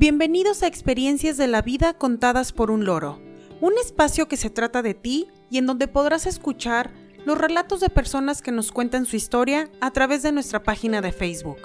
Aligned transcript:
Bienvenidos 0.00 0.62
a 0.62 0.66
Experiencias 0.66 1.36
de 1.36 1.46
la 1.46 1.60
Vida 1.60 1.92
contadas 1.92 2.52
por 2.52 2.70
un 2.70 2.86
loro, 2.86 3.20
un 3.60 3.74
espacio 3.76 4.28
que 4.28 4.38
se 4.38 4.48
trata 4.48 4.80
de 4.80 4.94
ti 4.94 5.28
y 5.50 5.58
en 5.58 5.66
donde 5.66 5.88
podrás 5.88 6.24
escuchar 6.24 6.90
los 7.26 7.36
relatos 7.36 7.80
de 7.80 7.90
personas 7.90 8.40
que 8.40 8.50
nos 8.50 8.72
cuentan 8.72 9.04
su 9.04 9.16
historia 9.16 9.68
a 9.82 9.90
través 9.90 10.22
de 10.22 10.32
nuestra 10.32 10.62
página 10.62 11.02
de 11.02 11.12
Facebook. 11.12 11.58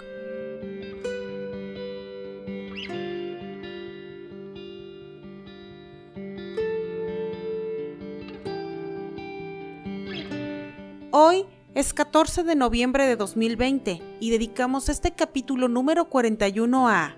Hoy 11.12 11.46
es 11.74 11.94
14 11.94 12.44
de 12.44 12.56
noviembre 12.56 13.08
de 13.08 13.16
2020 13.16 14.02
y 14.20 14.30
dedicamos 14.30 14.90
este 14.90 15.12
capítulo 15.12 15.70
número 15.70 16.10
41 16.10 16.90
a 16.90 17.16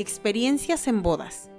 Experiencias 0.00 0.88
en 0.88 1.02
bodas. 1.02 1.50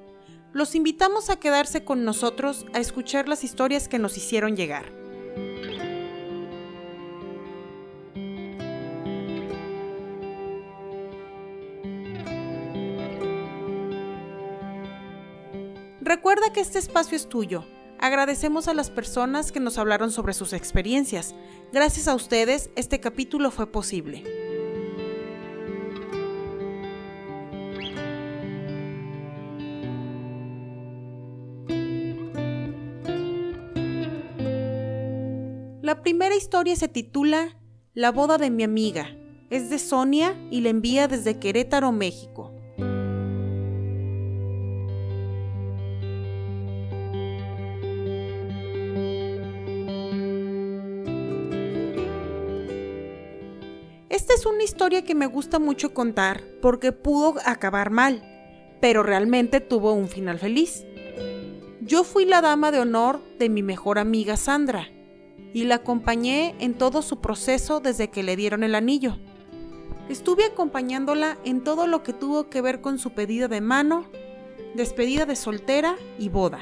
Los 0.51 0.73
invitamos 0.73 1.29
a 1.29 1.35
quedarse 1.35 1.85
con 1.85 2.03
nosotros 2.03 2.65
a 2.73 2.79
escuchar 2.79 3.29
las 3.29 3.43
historias 3.43 3.87
que 3.87 3.99
nos 3.99 4.17
hicieron 4.17 4.55
llegar. 4.55 4.91
Recuerda 16.01 16.51
que 16.51 16.61
este 16.61 16.79
espacio 16.79 17.15
es 17.15 17.29
tuyo. 17.29 17.63
Agradecemos 17.99 18.67
a 18.67 18.73
las 18.73 18.89
personas 18.89 19.51
que 19.51 19.59
nos 19.59 19.77
hablaron 19.77 20.09
sobre 20.09 20.33
sus 20.33 20.53
experiencias. 20.53 21.35
Gracias 21.71 22.07
a 22.07 22.15
ustedes, 22.15 22.71
este 22.75 22.99
capítulo 22.99 23.51
fue 23.51 23.71
posible. 23.71 24.40
La 36.01 36.03
primera 36.03 36.35
historia 36.35 36.75
se 36.75 36.87
titula 36.87 37.55
La 37.93 38.11
boda 38.11 38.39
de 38.39 38.49
mi 38.49 38.63
amiga. 38.63 39.15
Es 39.51 39.69
de 39.69 39.77
Sonia 39.77 40.35
y 40.49 40.61
la 40.61 40.69
envía 40.69 41.07
desde 41.07 41.37
Querétaro, 41.37 41.91
México. 41.91 42.51
Esta 54.09 54.33
es 54.33 54.47
una 54.47 54.63
historia 54.63 55.03
que 55.03 55.13
me 55.13 55.27
gusta 55.27 55.59
mucho 55.59 55.93
contar 55.93 56.41
porque 56.63 56.91
pudo 56.91 57.35
acabar 57.45 57.91
mal, 57.91 58.23
pero 58.81 59.03
realmente 59.03 59.59
tuvo 59.59 59.93
un 59.93 60.09
final 60.09 60.39
feliz. 60.39 60.83
Yo 61.81 62.03
fui 62.03 62.25
la 62.25 62.41
dama 62.41 62.71
de 62.71 62.79
honor 62.79 63.21
de 63.37 63.49
mi 63.49 63.61
mejor 63.61 63.99
amiga 63.99 64.35
Sandra 64.35 64.87
y 65.53 65.65
la 65.65 65.75
acompañé 65.75 66.55
en 66.59 66.73
todo 66.73 67.01
su 67.01 67.19
proceso 67.19 67.79
desde 67.79 68.09
que 68.09 68.23
le 68.23 68.35
dieron 68.35 68.63
el 68.63 68.75
anillo. 68.75 69.17
Estuve 70.09 70.45
acompañándola 70.45 71.37
en 71.45 71.63
todo 71.63 71.87
lo 71.87 72.03
que 72.03 72.13
tuvo 72.13 72.49
que 72.49 72.61
ver 72.61 72.81
con 72.81 72.99
su 72.99 73.11
pedida 73.11 73.47
de 73.47 73.61
mano, 73.61 74.05
despedida 74.75 75.25
de 75.25 75.35
soltera 75.35 75.95
y 76.17 76.29
boda. 76.29 76.59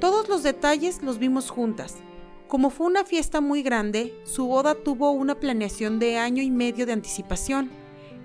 Todos 0.00 0.28
los 0.28 0.42
detalles 0.42 1.02
los 1.02 1.18
vimos 1.18 1.50
juntas. 1.50 1.96
Como 2.48 2.70
fue 2.70 2.86
una 2.86 3.04
fiesta 3.04 3.40
muy 3.40 3.62
grande, 3.62 4.14
su 4.24 4.46
boda 4.46 4.74
tuvo 4.74 5.10
una 5.10 5.36
planeación 5.36 5.98
de 5.98 6.18
año 6.18 6.42
y 6.42 6.50
medio 6.50 6.84
de 6.84 6.92
anticipación, 6.92 7.70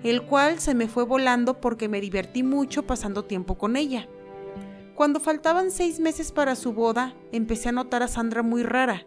el 0.02 0.22
cual 0.22 0.58
se 0.58 0.74
me 0.74 0.88
fue 0.88 1.04
volando 1.04 1.60
porque 1.60 1.88
me 1.88 2.00
divertí 2.00 2.42
mucho 2.42 2.86
pasando 2.86 3.24
tiempo 3.24 3.56
con 3.56 3.76
ella. 3.76 4.08
Cuando 4.94 5.20
faltaban 5.20 5.70
seis 5.70 6.00
meses 6.00 6.32
para 6.32 6.56
su 6.56 6.72
boda, 6.72 7.14
empecé 7.30 7.68
a 7.68 7.72
notar 7.72 8.02
a 8.02 8.08
Sandra 8.08 8.42
muy 8.42 8.62
rara 8.62 9.06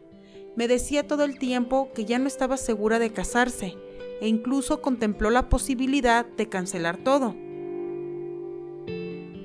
me 0.59 0.67
decía 0.67 1.07
todo 1.07 1.23
el 1.23 1.39
tiempo 1.39 1.89
que 1.95 2.03
ya 2.03 2.19
no 2.19 2.27
estaba 2.27 2.57
segura 2.57 2.99
de 2.99 3.13
casarse 3.13 3.77
e 4.19 4.27
incluso 4.27 4.81
contempló 4.81 5.29
la 5.29 5.47
posibilidad 5.47 6.25
de 6.25 6.49
cancelar 6.49 6.97
todo. 6.97 7.33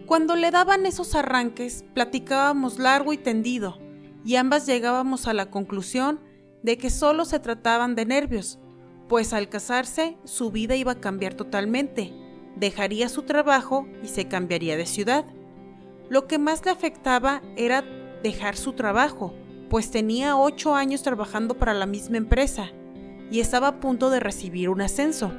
Cuando 0.06 0.34
le 0.34 0.50
daban 0.50 0.86
esos 0.86 1.14
arranques, 1.14 1.84
platicábamos 1.94 2.80
largo 2.80 3.12
y 3.12 3.16
tendido, 3.16 3.78
y 4.24 4.34
ambas 4.34 4.66
llegábamos 4.66 5.28
a 5.28 5.34
la 5.34 5.52
conclusión 5.52 6.18
de 6.64 6.78
que 6.78 6.90
solo 6.90 7.24
se 7.26 7.38
trataban 7.38 7.94
de 7.94 8.06
nervios, 8.06 8.58
pues 9.08 9.32
al 9.32 9.48
casarse 9.48 10.16
su 10.24 10.50
vida 10.50 10.74
iba 10.74 10.90
a 10.90 11.00
cambiar 11.00 11.34
totalmente, 11.34 12.12
dejaría 12.56 13.08
su 13.08 13.22
trabajo 13.22 13.86
y 14.02 14.08
se 14.08 14.26
cambiaría 14.26 14.76
de 14.76 14.86
ciudad. 14.86 15.24
Lo 16.08 16.26
que 16.26 16.38
más 16.38 16.64
le 16.64 16.72
afectaba 16.72 17.40
era 17.54 17.84
dejar 18.24 18.56
su 18.56 18.72
trabajo, 18.72 19.32
pues 19.74 19.90
tenía 19.90 20.36
ocho 20.36 20.76
años 20.76 21.02
trabajando 21.02 21.54
para 21.54 21.74
la 21.74 21.84
misma 21.84 22.16
empresa 22.16 22.70
y 23.28 23.40
estaba 23.40 23.66
a 23.66 23.80
punto 23.80 24.08
de 24.08 24.20
recibir 24.20 24.68
un 24.68 24.80
ascenso. 24.80 25.32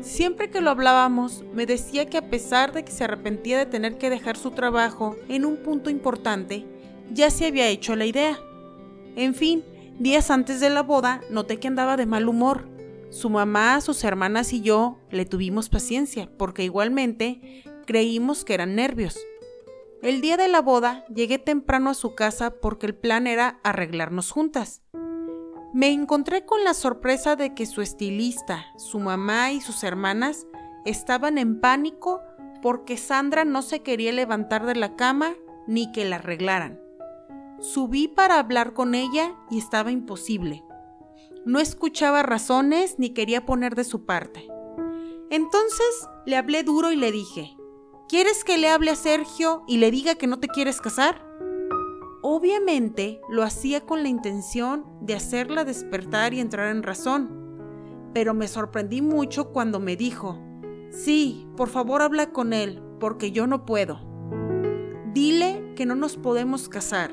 Siempre 0.00 0.50
que 0.50 0.60
lo 0.60 0.70
hablábamos, 0.70 1.44
me 1.54 1.64
decía 1.64 2.06
que 2.06 2.18
a 2.18 2.28
pesar 2.28 2.72
de 2.72 2.84
que 2.84 2.90
se 2.90 3.04
arrepentía 3.04 3.56
de 3.56 3.66
tener 3.66 3.98
que 3.98 4.10
dejar 4.10 4.36
su 4.36 4.50
trabajo 4.50 5.14
en 5.28 5.44
un 5.44 5.58
punto 5.58 5.90
importante, 5.90 6.66
ya 7.12 7.30
se 7.30 7.46
había 7.46 7.68
hecho 7.68 7.94
la 7.94 8.06
idea. 8.06 8.36
En 9.14 9.32
fin, 9.32 9.62
días 10.00 10.32
antes 10.32 10.58
de 10.58 10.68
la 10.68 10.82
boda 10.82 11.20
noté 11.30 11.60
que 11.60 11.68
andaba 11.68 11.96
de 11.96 12.06
mal 12.06 12.28
humor. 12.28 12.66
Su 13.10 13.30
mamá, 13.30 13.80
sus 13.80 14.02
hermanas 14.02 14.52
y 14.52 14.60
yo 14.60 14.98
le 15.12 15.24
tuvimos 15.24 15.68
paciencia, 15.68 16.28
porque 16.36 16.64
igualmente 16.64 17.62
creímos 17.86 18.44
que 18.44 18.54
eran 18.54 18.74
nervios. 18.74 19.16
El 20.06 20.20
día 20.20 20.36
de 20.36 20.46
la 20.46 20.62
boda 20.62 21.04
llegué 21.12 21.40
temprano 21.40 21.90
a 21.90 21.94
su 21.94 22.14
casa 22.14 22.52
porque 22.60 22.86
el 22.86 22.94
plan 22.94 23.26
era 23.26 23.58
arreglarnos 23.64 24.30
juntas. 24.30 24.80
Me 25.74 25.88
encontré 25.88 26.46
con 26.46 26.62
la 26.62 26.74
sorpresa 26.74 27.34
de 27.34 27.54
que 27.54 27.66
su 27.66 27.82
estilista, 27.82 28.66
su 28.76 29.00
mamá 29.00 29.50
y 29.50 29.60
sus 29.60 29.82
hermanas 29.82 30.46
estaban 30.84 31.38
en 31.38 31.60
pánico 31.60 32.20
porque 32.62 32.96
Sandra 32.96 33.44
no 33.44 33.62
se 33.62 33.82
quería 33.82 34.12
levantar 34.12 34.64
de 34.64 34.76
la 34.76 34.94
cama 34.94 35.34
ni 35.66 35.90
que 35.90 36.04
la 36.04 36.16
arreglaran. 36.16 36.80
Subí 37.58 38.06
para 38.06 38.38
hablar 38.38 38.74
con 38.74 38.94
ella 38.94 39.34
y 39.50 39.58
estaba 39.58 39.90
imposible. 39.90 40.62
No 41.44 41.58
escuchaba 41.58 42.22
razones 42.22 43.00
ni 43.00 43.10
quería 43.10 43.44
poner 43.44 43.74
de 43.74 43.82
su 43.82 44.06
parte. 44.06 44.46
Entonces 45.30 46.08
le 46.26 46.36
hablé 46.36 46.62
duro 46.62 46.92
y 46.92 46.96
le 46.96 47.10
dije, 47.10 47.55
¿Quieres 48.08 48.44
que 48.44 48.56
le 48.56 48.68
hable 48.68 48.92
a 48.92 48.94
Sergio 48.94 49.64
y 49.66 49.78
le 49.78 49.90
diga 49.90 50.14
que 50.14 50.28
no 50.28 50.38
te 50.38 50.46
quieres 50.46 50.80
casar? 50.80 51.26
Obviamente 52.22 53.20
lo 53.28 53.42
hacía 53.42 53.80
con 53.80 54.04
la 54.04 54.08
intención 54.08 54.84
de 55.00 55.14
hacerla 55.14 55.64
despertar 55.64 56.32
y 56.32 56.38
entrar 56.38 56.68
en 56.70 56.84
razón, 56.84 57.58
pero 58.14 58.32
me 58.32 58.46
sorprendí 58.46 59.02
mucho 59.02 59.50
cuando 59.50 59.80
me 59.80 59.96
dijo, 59.96 60.38
sí, 60.90 61.48
por 61.56 61.68
favor 61.68 62.00
habla 62.00 62.30
con 62.30 62.52
él, 62.52 62.80
porque 63.00 63.32
yo 63.32 63.48
no 63.48 63.66
puedo. 63.66 63.98
Dile 65.12 65.72
que 65.74 65.84
no 65.84 65.96
nos 65.96 66.16
podemos 66.16 66.68
casar. 66.68 67.10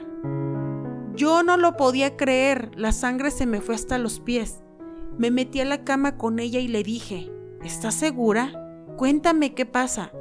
Yo 1.15 1.41
no 1.41 1.57
lo 1.57 1.75
podía 1.75 2.15
creer, 2.17 2.69
la 2.75 2.91
sangre 2.91 3.31
se 3.31 3.47
me 3.47 3.61
fue 3.61 3.73
hasta 3.73 3.97
los 3.97 4.19
pies. 4.19 4.63
Me 5.17 5.31
metí 5.31 5.59
a 5.59 5.65
la 5.65 5.83
cama 5.83 6.17
con 6.19 6.37
ella 6.37 6.59
y 6.59 6.67
le 6.67 6.83
dije, 6.83 7.31
¿estás 7.63 7.95
segura? 7.95 8.85
Cuéntame 8.95 9.55
qué 9.55 9.65
pasa. 9.65 10.11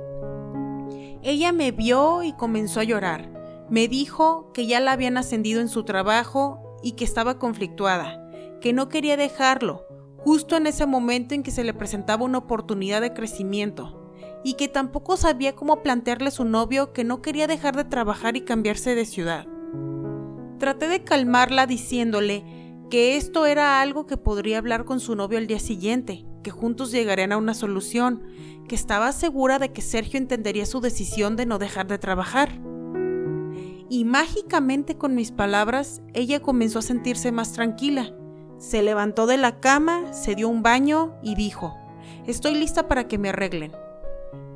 Ella 1.22 1.52
me 1.52 1.70
vio 1.70 2.24
y 2.24 2.32
comenzó 2.32 2.80
a 2.80 2.84
llorar. 2.84 3.30
Me 3.70 3.86
dijo 3.86 4.52
que 4.52 4.66
ya 4.66 4.80
la 4.80 4.92
habían 4.92 5.16
ascendido 5.16 5.60
en 5.60 5.68
su 5.68 5.84
trabajo 5.84 6.78
y 6.82 6.92
que 6.92 7.04
estaba 7.04 7.38
conflictuada, 7.38 8.28
que 8.60 8.72
no 8.72 8.88
quería 8.88 9.16
dejarlo, 9.16 9.86
justo 10.18 10.56
en 10.56 10.66
ese 10.66 10.84
momento 10.84 11.34
en 11.34 11.44
que 11.44 11.52
se 11.52 11.62
le 11.62 11.74
presentaba 11.74 12.24
una 12.24 12.38
oportunidad 12.38 13.00
de 13.00 13.14
crecimiento, 13.14 14.10
y 14.42 14.54
que 14.54 14.66
tampoco 14.66 15.16
sabía 15.16 15.54
cómo 15.54 15.80
plantearle 15.82 16.28
a 16.28 16.32
su 16.32 16.44
novio 16.44 16.92
que 16.92 17.04
no 17.04 17.22
quería 17.22 17.46
dejar 17.46 17.76
de 17.76 17.84
trabajar 17.84 18.36
y 18.36 18.40
cambiarse 18.40 18.96
de 18.96 19.04
ciudad. 19.04 19.46
Traté 20.58 20.88
de 20.88 21.04
calmarla 21.04 21.66
diciéndole 21.66 22.44
que 22.90 23.16
esto 23.16 23.46
era 23.46 23.80
algo 23.80 24.06
que 24.06 24.16
podría 24.16 24.58
hablar 24.58 24.84
con 24.84 24.98
su 24.98 25.14
novio 25.14 25.38
al 25.38 25.46
día 25.46 25.60
siguiente, 25.60 26.26
que 26.42 26.50
juntos 26.50 26.92
llegarían 26.92 27.32
a 27.32 27.36
una 27.36 27.54
solución, 27.54 28.22
que 28.68 28.74
estaba 28.74 29.12
segura 29.12 29.58
de 29.58 29.72
que 29.72 29.82
Sergio 29.82 30.18
entendería 30.18 30.66
su 30.66 30.80
decisión 30.80 31.36
de 31.36 31.46
no 31.46 31.58
dejar 31.58 31.86
de 31.86 31.98
trabajar. 31.98 32.60
Y 33.88 34.04
mágicamente 34.04 34.96
con 34.96 35.14
mis 35.14 35.32
palabras, 35.32 36.02
ella 36.14 36.40
comenzó 36.40 36.78
a 36.78 36.82
sentirse 36.82 37.32
más 37.32 37.52
tranquila. 37.52 38.14
Se 38.58 38.82
levantó 38.82 39.26
de 39.26 39.36
la 39.36 39.60
cama, 39.60 40.12
se 40.12 40.34
dio 40.34 40.48
un 40.48 40.62
baño 40.62 41.14
y 41.22 41.34
dijo, 41.34 41.76
estoy 42.26 42.54
lista 42.54 42.88
para 42.88 43.08
que 43.08 43.18
me 43.18 43.30
arreglen. 43.30 43.72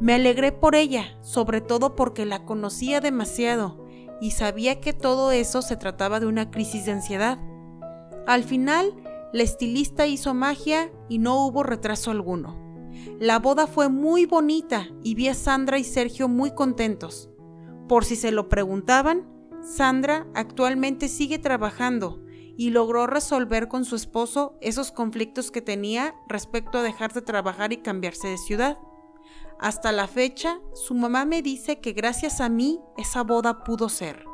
Me 0.01 0.15
alegré 0.15 0.53
por 0.53 0.75
ella, 0.75 1.17
sobre 1.23 1.61
todo 1.61 1.97
porque 1.97 2.27
la 2.27 2.45
conocía 2.45 3.01
demasiado 3.01 3.87
y 4.21 4.31
sabía 4.33 4.81
que 4.81 4.93
todo 4.93 5.33
eso 5.33 5.63
se 5.63 5.77
trataba 5.77 6.21
de 6.21 6.27
una 6.27 6.51
crisis 6.51 6.87
de 6.87 6.93
ansiedad. 6.93 7.39
Al 8.27 8.45
final, 8.45 8.95
la 9.37 9.43
estilista 9.43 10.07
hizo 10.07 10.33
magia 10.33 10.91
y 11.11 11.19
no 11.19 11.45
hubo 11.45 11.63
retraso 11.63 12.11
alguno. 12.11 12.59
La 13.21 13.39
boda 13.39 13.67
fue 13.67 13.91
muy 13.91 14.25
bonita 14.25 14.89
y 15.03 15.15
vi 15.15 15.29
a 15.29 15.35
Sandra 15.35 15.79
y 15.79 15.85
Sergio 15.85 16.27
muy 16.27 16.53
contentos. 16.53 17.29
Por 17.87 18.07
si 18.07 18.17
se 18.17 18.33
lo 18.33 18.49
preguntaban, 18.49 19.29
Sandra 19.61 20.27
actualmente 20.35 21.09
sigue 21.09 21.39
trabajando 21.39 22.25
y 22.57 22.71
logró 22.71 23.07
resolver 23.07 23.69
con 23.69 23.85
su 23.85 23.95
esposo 23.95 24.57
esos 24.63 24.91
conflictos 24.91 25.51
que 25.51 25.61
tenía 25.61 26.15
respecto 26.27 26.79
a 26.79 26.83
dejar 26.83 27.13
de 27.13 27.21
trabajar 27.21 27.75
y 27.75 27.77
cambiarse 27.77 28.29
de 28.29 28.39
ciudad. 28.39 28.79
Hasta 29.61 29.93
la 29.93 30.09
fecha, 30.09 30.61
su 30.73 30.95
mamá 30.95 31.27
me 31.27 31.43
dice 31.43 31.79
que 31.81 31.93
gracias 31.93 32.41
a 32.41 32.49
mí 32.49 32.81
esa 32.97 33.23
boda 33.23 33.65
pudo 33.65 33.91
ser. 33.91 34.26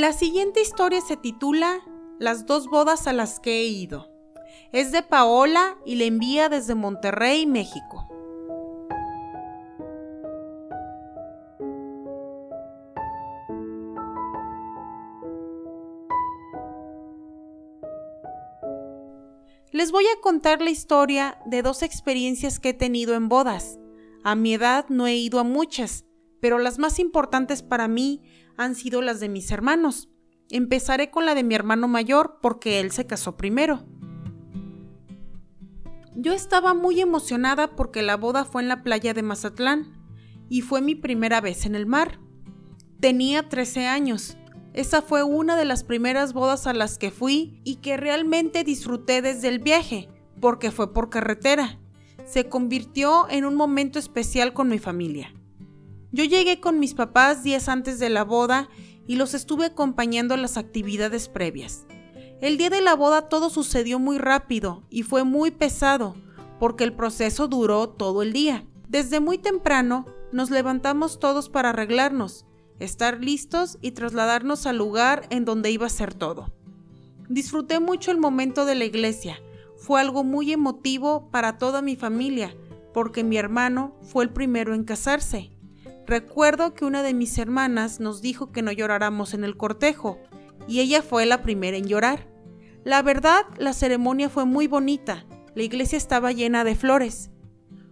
La 0.00 0.14
siguiente 0.14 0.62
historia 0.62 1.02
se 1.02 1.18
titula 1.18 1.82
Las 2.18 2.46
dos 2.46 2.68
bodas 2.68 3.06
a 3.06 3.12
las 3.12 3.38
que 3.38 3.60
he 3.60 3.64
ido. 3.64 4.10
Es 4.72 4.92
de 4.92 5.02
Paola 5.02 5.76
y 5.84 5.96
le 5.96 6.06
envía 6.06 6.48
desde 6.48 6.74
Monterrey, 6.74 7.44
México. 7.46 8.08
Les 19.70 19.92
voy 19.92 20.06
a 20.06 20.20
contar 20.22 20.62
la 20.62 20.70
historia 20.70 21.36
de 21.44 21.60
dos 21.60 21.82
experiencias 21.82 22.58
que 22.58 22.70
he 22.70 22.74
tenido 22.74 23.12
en 23.12 23.28
bodas. 23.28 23.78
A 24.24 24.34
mi 24.34 24.54
edad 24.54 24.86
no 24.88 25.06
he 25.06 25.16
ido 25.16 25.40
a 25.40 25.44
muchas, 25.44 26.06
pero 26.40 26.58
las 26.58 26.78
más 26.78 26.98
importantes 26.98 27.62
para 27.62 27.86
mí 27.86 28.22
han 28.60 28.74
sido 28.74 29.00
las 29.00 29.20
de 29.20 29.30
mis 29.30 29.50
hermanos. 29.50 30.10
Empezaré 30.50 31.10
con 31.10 31.24
la 31.24 31.34
de 31.34 31.42
mi 31.42 31.54
hermano 31.54 31.88
mayor 31.88 32.40
porque 32.42 32.78
él 32.78 32.90
se 32.90 33.06
casó 33.06 33.36
primero. 33.36 33.86
Yo 36.14 36.34
estaba 36.34 36.74
muy 36.74 37.00
emocionada 37.00 37.74
porque 37.74 38.02
la 38.02 38.18
boda 38.18 38.44
fue 38.44 38.60
en 38.60 38.68
la 38.68 38.82
playa 38.82 39.14
de 39.14 39.22
Mazatlán 39.22 39.96
y 40.50 40.60
fue 40.60 40.82
mi 40.82 40.94
primera 40.94 41.40
vez 41.40 41.64
en 41.64 41.74
el 41.74 41.86
mar. 41.86 42.20
Tenía 43.00 43.48
13 43.48 43.86
años. 43.86 44.36
Esa 44.74 45.00
fue 45.00 45.22
una 45.22 45.56
de 45.56 45.64
las 45.64 45.82
primeras 45.82 46.34
bodas 46.34 46.66
a 46.66 46.74
las 46.74 46.98
que 46.98 47.10
fui 47.10 47.62
y 47.64 47.76
que 47.76 47.96
realmente 47.96 48.62
disfruté 48.62 49.22
desde 49.22 49.48
el 49.48 49.60
viaje, 49.60 50.10
porque 50.38 50.70
fue 50.70 50.92
por 50.92 51.08
carretera. 51.08 51.80
Se 52.26 52.50
convirtió 52.50 53.26
en 53.30 53.46
un 53.46 53.54
momento 53.54 53.98
especial 53.98 54.52
con 54.52 54.68
mi 54.68 54.78
familia. 54.78 55.32
Yo 56.12 56.24
llegué 56.24 56.58
con 56.58 56.80
mis 56.80 56.94
papás 56.94 57.44
días 57.44 57.68
antes 57.68 58.00
de 58.00 58.10
la 58.10 58.24
boda 58.24 58.68
y 59.06 59.14
los 59.14 59.32
estuve 59.32 59.66
acompañando 59.66 60.34
a 60.34 60.38
las 60.38 60.56
actividades 60.56 61.28
previas. 61.28 61.86
El 62.40 62.56
día 62.56 62.68
de 62.68 62.80
la 62.80 62.96
boda 62.96 63.28
todo 63.28 63.48
sucedió 63.48 64.00
muy 64.00 64.18
rápido 64.18 64.82
y 64.90 65.04
fue 65.04 65.22
muy 65.22 65.52
pesado, 65.52 66.16
porque 66.58 66.82
el 66.82 66.94
proceso 66.94 67.46
duró 67.46 67.90
todo 67.90 68.22
el 68.22 68.32
día. 68.32 68.66
Desde 68.88 69.20
muy 69.20 69.38
temprano 69.38 70.04
nos 70.32 70.50
levantamos 70.50 71.20
todos 71.20 71.48
para 71.48 71.70
arreglarnos, 71.70 72.44
estar 72.80 73.22
listos 73.22 73.78
y 73.80 73.92
trasladarnos 73.92 74.66
al 74.66 74.78
lugar 74.78 75.28
en 75.30 75.44
donde 75.44 75.70
iba 75.70 75.86
a 75.86 75.90
ser 75.90 76.12
todo. 76.12 76.52
Disfruté 77.28 77.78
mucho 77.78 78.10
el 78.10 78.18
momento 78.18 78.64
de 78.64 78.74
la 78.74 78.84
iglesia, 78.84 79.38
fue 79.76 80.00
algo 80.00 80.24
muy 80.24 80.50
emotivo 80.50 81.30
para 81.30 81.56
toda 81.56 81.82
mi 81.82 81.94
familia, 81.94 82.52
porque 82.92 83.22
mi 83.22 83.36
hermano 83.36 83.94
fue 84.02 84.24
el 84.24 84.30
primero 84.30 84.74
en 84.74 84.82
casarse 84.82 85.52
Recuerdo 86.10 86.74
que 86.74 86.84
una 86.84 87.04
de 87.04 87.14
mis 87.14 87.38
hermanas 87.38 88.00
nos 88.00 88.20
dijo 88.20 88.50
que 88.50 88.62
no 88.62 88.72
lloráramos 88.72 89.32
en 89.32 89.44
el 89.44 89.56
cortejo, 89.56 90.18
y 90.66 90.80
ella 90.80 91.02
fue 91.02 91.24
la 91.24 91.40
primera 91.40 91.76
en 91.76 91.86
llorar. 91.86 92.26
La 92.82 93.00
verdad, 93.00 93.42
la 93.58 93.72
ceremonia 93.72 94.28
fue 94.28 94.44
muy 94.44 94.66
bonita, 94.66 95.24
la 95.54 95.62
iglesia 95.62 95.96
estaba 95.96 96.32
llena 96.32 96.64
de 96.64 96.74
flores. 96.74 97.30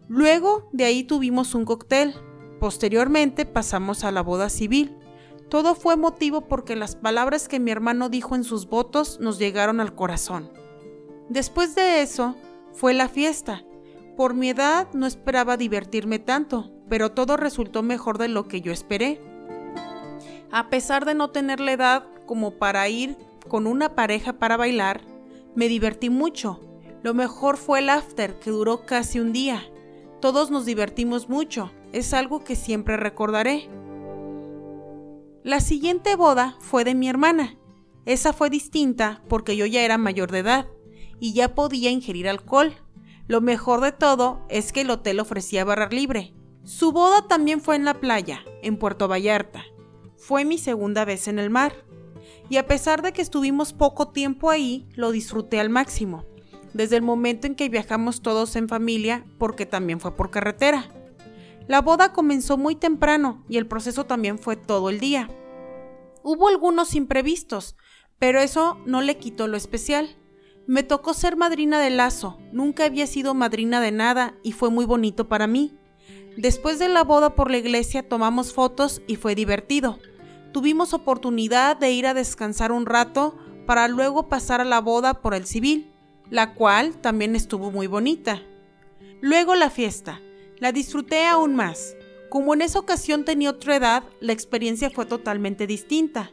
Luego 0.09 0.69
de 0.73 0.85
ahí 0.85 1.05
tuvimos 1.05 1.55
un 1.55 1.65
cóctel, 1.65 2.12
posteriormente 2.59 3.47
pasamos 3.47 4.03
a 4.03 4.11
la 4.11 4.25
boda 4.25 4.49
civil. 4.49 4.97
Todo 5.49 5.76
fue 5.76 5.94
motivo 5.94 6.49
porque 6.49 6.75
las 6.75 6.97
palabras 6.97 7.47
que 7.47 7.61
mi 7.61 7.71
hermano 7.71 8.09
dijo 8.09 8.35
en 8.35 8.43
sus 8.43 8.69
votos 8.69 9.21
nos 9.21 9.38
llegaron 9.38 9.79
al 9.79 9.94
corazón. 9.94 10.50
Después 11.29 11.76
de 11.76 12.03
eso, 12.03 12.35
fue 12.73 12.94
la 12.94 13.09
fiesta. 13.09 13.62
Por 14.17 14.35
mi 14.35 14.49
edad 14.49 14.88
no 14.93 15.06
esperaba 15.06 15.56
divertirme 15.56 16.19
tanto, 16.19 16.73
pero 16.88 17.12
todo 17.12 17.37
resultó 17.37 17.82
mejor 17.82 18.19
de 18.19 18.29
lo 18.29 18.49
que 18.49 18.61
yo 18.61 18.73
esperé. 18.73 19.20
A 20.50 20.70
pesar 20.70 21.05
de 21.05 21.14
no 21.14 21.31
tener 21.31 21.61
la 21.61 21.73
edad 21.73 22.05
como 22.26 22.52
para 22.52 22.88
ir 22.88 23.17
con 23.49 23.67
una 23.67 23.94
pareja 23.94 24.35
para 24.35 24.56
bailar, 24.56 25.02
me 25.55 25.69
divertí 25.69 26.11
mucho. 26.11 26.61
Lo 27.02 27.14
mejor 27.14 27.56
fue 27.56 27.81
el 27.81 27.90
after, 27.90 28.38
que 28.38 28.50
duró 28.50 28.85
casi 28.85 29.20
un 29.20 29.32
día. 29.32 29.62
Todos 30.20 30.50
nos 30.50 30.64
divertimos 30.67 31.29
mucho, 31.29 31.70
es 31.93 32.12
algo 32.12 32.44
que 32.44 32.56
siempre 32.56 32.96
recordaré. 32.96 33.69
La 35.44 35.61
siguiente 35.61 36.17
boda 36.17 36.56
fue 36.61 36.85
de 36.85 36.94
mi 36.94 37.08
hermana. 37.08 37.56
Esa 38.05 38.32
fue 38.32 38.50
distinta 38.50 39.23
porque 39.29 39.56
yo 39.56 39.67
ya 39.67 39.82
era 39.82 39.99
mayor 39.99 40.31
de 40.31 40.40
edad 40.40 40.67
y 41.20 41.35
ya 41.35 41.55
podía 41.55 41.90
ingerir 41.90 42.29
alcohol. 42.29 42.75
Lo 43.26 43.40
mejor 43.40 43.81
de 43.81 43.93
todo 43.93 44.40
es 44.49 44.73
que 44.73 44.81
el 44.81 44.90
hotel 44.90 45.20
ofrecía 45.20 45.64
barra 45.64 45.88
libre, 45.88 46.35
su 46.69 46.93
boda 46.93 47.26
también 47.26 47.62
fue 47.62 47.76
en 47.76 47.87
la 47.87 47.94
playa, 47.94 48.44
en 48.61 48.76
Puerto 48.76 49.09
Vallarta. 49.09 49.65
Fue 50.19 50.44
mi 50.44 50.59
segunda 50.59 51.06
vez 51.06 51.26
en 51.26 51.38
el 51.38 51.49
mar. 51.49 51.73
Y 52.50 52.59
a 52.59 52.67
pesar 52.67 53.00
de 53.00 53.15
que 53.15 53.23
estuvimos 53.23 53.73
poco 53.73 54.09
tiempo 54.09 54.50
ahí, 54.50 54.87
lo 54.94 55.11
disfruté 55.11 55.61
al 55.61 55.70
máximo, 55.70 56.26
desde 56.75 56.97
el 56.97 57.03
momento 57.03 57.47
en 57.47 57.55
que 57.55 57.70
viajamos 57.70 58.20
todos 58.20 58.55
en 58.55 58.69
familia, 58.69 59.25
porque 59.38 59.65
también 59.65 59.99
fue 59.99 60.15
por 60.15 60.31
carretera. 60.31 60.91
La 61.69 61.81
boda 61.81 62.12
comenzó 62.12 62.59
muy 62.59 62.75
temprano 62.75 63.47
y 63.49 63.56
el 63.56 63.67
proceso 63.67 64.05
también 64.05 64.38
fue 64.38 64.56
todo 64.56 64.91
el 64.91 65.00
día. 65.00 65.31
Hubo 66.23 66.49
algunos 66.49 66.94
imprevistos, 66.94 67.76
pero 68.19 68.41
eso 68.41 68.76
no 68.85 69.00
le 69.00 69.17
quitó 69.17 69.49
lo 69.49 69.56
especial. 69.56 70.19
Me 70.67 70.82
tocó 70.82 71.14
ser 71.14 71.35
madrina 71.35 71.81
de 71.81 71.88
lazo, 71.88 72.37
nunca 72.52 72.85
había 72.85 73.07
sido 73.07 73.33
madrina 73.33 73.81
de 73.81 73.90
nada 73.90 74.35
y 74.42 74.52
fue 74.52 74.69
muy 74.69 74.85
bonito 74.85 75.28
para 75.28 75.47
mí. 75.47 75.77
Después 76.38 76.78
de 76.78 76.88
la 76.88 77.02
boda 77.02 77.35
por 77.35 77.50
la 77.50 77.59
iglesia 77.59 78.09
tomamos 78.09 78.52
fotos 78.52 79.02
y 79.09 79.16
fue 79.16 79.35
divertido. 79.35 79.99
Tuvimos 80.52 80.95
oportunidad 80.95 81.76
de 81.76 81.90
ir 81.90 82.07
a 82.07 82.14
descansar 82.14 82.71
un 82.71 82.87
rato 82.87 83.37
para 83.66 83.88
luego 83.88 84.28
pasar 84.28 84.61
a 84.61 84.64
la 84.64 84.80
boda 84.80 85.14
por 85.14 85.35
el 85.35 85.47
civil, 85.47 85.90
la 86.30 86.54
cual 86.54 86.97
también 86.99 87.35
estuvo 87.35 87.73
muy 87.73 87.88
bonita. 87.88 88.40
Luego 89.21 89.57
la 89.57 89.68
fiesta. 89.68 90.21
La 90.61 90.71
disfruté 90.71 91.26
aún 91.26 91.57
más. 91.57 91.97
Como 92.30 92.54
en 92.54 92.62
esa 92.62 92.78
ocasión 92.78 93.25
tenía 93.25 93.50
otra 93.50 93.75
edad, 93.75 94.04
la 94.21 94.33
experiencia 94.33 94.90
fue 94.90 95.07
totalmente 95.07 95.66
distinta. 95.66 96.30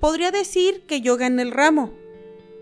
Podría 0.00 0.30
decir 0.30 0.86
que 0.86 1.02
yo 1.02 1.18
gané 1.18 1.42
el 1.42 1.50
ramo, 1.50 1.92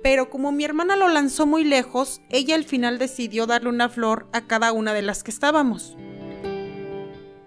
pero 0.02 0.28
como 0.28 0.50
mi 0.50 0.64
hermana 0.64 0.96
lo 0.96 1.08
lanzó 1.08 1.46
muy 1.46 1.62
lejos, 1.62 2.20
ella 2.30 2.56
al 2.56 2.64
final 2.64 2.98
decidió 2.98 3.46
darle 3.46 3.68
una 3.68 3.88
flor 3.88 4.26
a 4.32 4.48
cada 4.48 4.72
una 4.72 4.92
de 4.92 5.02
las 5.02 5.22
que 5.22 5.30
estábamos. 5.30 5.96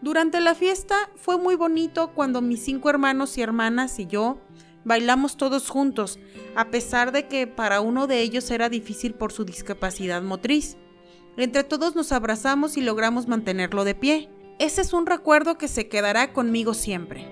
Durante 0.02 0.40
la 0.42 0.54
fiesta 0.54 1.10
fue 1.16 1.38
muy 1.38 1.56
bonito 1.56 2.12
cuando 2.14 2.42
mis 2.42 2.64
cinco 2.64 2.90
hermanos 2.90 3.38
y 3.38 3.42
hermanas 3.42 3.98
y 4.00 4.06
yo 4.06 4.40
bailamos 4.84 5.38
todos 5.38 5.70
juntos, 5.70 6.20
a 6.56 6.70
pesar 6.70 7.12
de 7.12 7.28
que 7.28 7.48
para 7.48 7.82
uno 7.82 8.08
de 8.08 8.22
ellos 8.22 8.50
era 8.52 8.70
difícil 8.70 9.14
por 9.16 9.34
su 9.34 9.44
discapacidad 9.44 10.22
motriz. 10.22 10.78
Entre 11.36 11.64
todos 11.64 11.96
nos 11.96 12.12
abrazamos 12.12 12.78
y 12.78 12.82
logramos 12.82 13.28
mantenerlo 13.28 13.84
de 13.84 13.96
pie. 13.96 14.30
Ese 14.60 14.82
es 14.82 14.94
un 14.94 15.06
recuerdo 15.06 15.58
que 15.58 15.68
se 15.68 15.88
quedará 15.90 16.32
conmigo 16.32 16.74
siempre. 16.74 17.28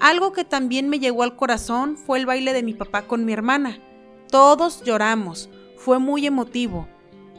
Algo 0.00 0.32
que 0.32 0.44
también 0.44 0.88
me 0.88 0.98
llegó 0.98 1.22
al 1.22 1.36
corazón 1.36 1.96
fue 1.96 2.18
el 2.18 2.26
baile 2.26 2.52
de 2.52 2.62
mi 2.62 2.74
papá 2.74 3.02
con 3.06 3.24
mi 3.24 3.32
hermana. 3.32 3.78
Todos 4.30 4.82
lloramos, 4.82 5.50
fue 5.76 5.98
muy 5.98 6.26
emotivo. 6.26 6.88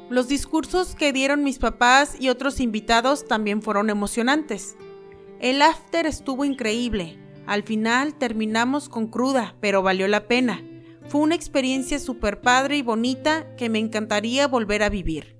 Los 0.09 0.27
discursos 0.27 0.95
que 0.95 1.13
dieron 1.13 1.43
mis 1.43 1.59
papás 1.59 2.15
y 2.19 2.29
otros 2.29 2.59
invitados 2.59 3.25
también 3.25 3.61
fueron 3.61 3.89
emocionantes. 3.89 4.75
El 5.39 5.61
after 5.61 6.05
estuvo 6.05 6.45
increíble. 6.45 7.19
Al 7.45 7.63
final 7.63 8.13
terminamos 8.15 8.89
con 8.89 9.07
cruda, 9.07 9.55
pero 9.59 9.81
valió 9.81 10.07
la 10.07 10.27
pena. 10.27 10.61
Fue 11.07 11.21
una 11.21 11.35
experiencia 11.35 11.99
súper 11.99 12.41
padre 12.41 12.77
y 12.77 12.81
bonita 12.81 13.55
que 13.55 13.69
me 13.69 13.79
encantaría 13.79 14.47
volver 14.47 14.83
a 14.83 14.89
vivir. 14.89 15.37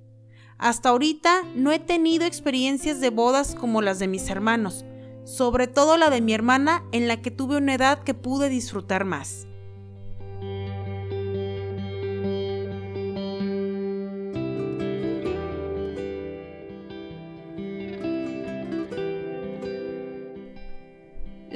Hasta 0.58 0.90
ahorita 0.90 1.42
no 1.54 1.72
he 1.72 1.78
tenido 1.78 2.26
experiencias 2.26 3.00
de 3.00 3.10
bodas 3.10 3.54
como 3.54 3.82
las 3.82 3.98
de 3.98 4.08
mis 4.08 4.28
hermanos, 4.30 4.84
sobre 5.24 5.66
todo 5.66 5.96
la 5.96 6.10
de 6.10 6.20
mi 6.20 6.32
hermana 6.32 6.84
en 6.92 7.08
la 7.08 7.20
que 7.20 7.30
tuve 7.30 7.56
una 7.56 7.74
edad 7.74 8.02
que 8.02 8.14
pude 8.14 8.48
disfrutar 8.48 9.04
más. 9.04 9.46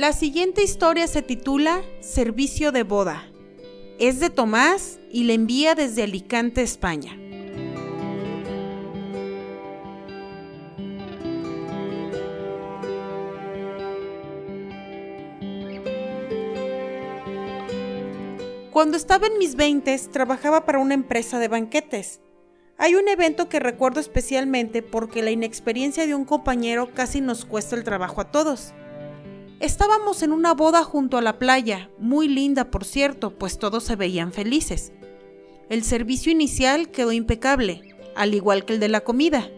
La 0.08 0.14
siguiente 0.14 0.62
historia 0.62 1.06
se 1.06 1.20
titula 1.20 1.82
Servicio 2.00 2.72
de 2.72 2.82
boda. 2.82 3.30
Es 3.98 4.20
de 4.20 4.30
Tomás 4.30 4.98
y 5.12 5.24
le 5.24 5.34
envía 5.34 5.74
desde 5.74 6.02
Alicante, 6.02 6.62
España. 6.62 7.14
Cuando 18.70 18.96
estaba 18.96 19.26
en 19.26 19.36
mis 19.36 19.56
veintes, 19.56 20.10
trabajaba 20.10 20.64
para 20.64 20.78
una 20.78 20.94
empresa 20.94 21.38
de 21.38 21.48
banquetes. 21.48 22.22
Hay 22.78 22.94
un 22.94 23.08
evento 23.08 23.50
que 23.50 23.60
recuerdo 23.60 24.00
especialmente 24.00 24.80
porque 24.80 25.22
la 25.22 25.32
inexperiencia 25.32 26.06
de 26.06 26.14
un 26.14 26.24
compañero 26.24 26.94
casi 26.94 27.20
nos 27.20 27.44
cuesta 27.44 27.76
el 27.76 27.84
trabajo 27.84 28.22
a 28.22 28.30
todos. 28.30 28.72
Estábamos 29.60 30.22
en 30.22 30.30
una 30.30 30.54
boda 30.54 30.84
junto 30.84 31.18
a 31.18 31.22
la 31.22 31.40
playa, 31.40 31.90
muy 31.98 32.28
linda 32.28 32.70
por 32.70 32.84
cierto, 32.84 33.36
pues 33.36 33.58
todos 33.58 33.82
se 33.82 33.96
veían 33.96 34.32
felices. 34.32 34.92
El 35.68 35.82
servicio 35.82 36.30
inicial 36.30 36.90
quedó 36.92 37.10
impecable, 37.10 37.96
al 38.14 38.34
igual 38.34 38.64
que 38.64 38.74
el 38.74 38.80
de 38.80 38.88
la 38.88 39.00
comida. 39.00 39.50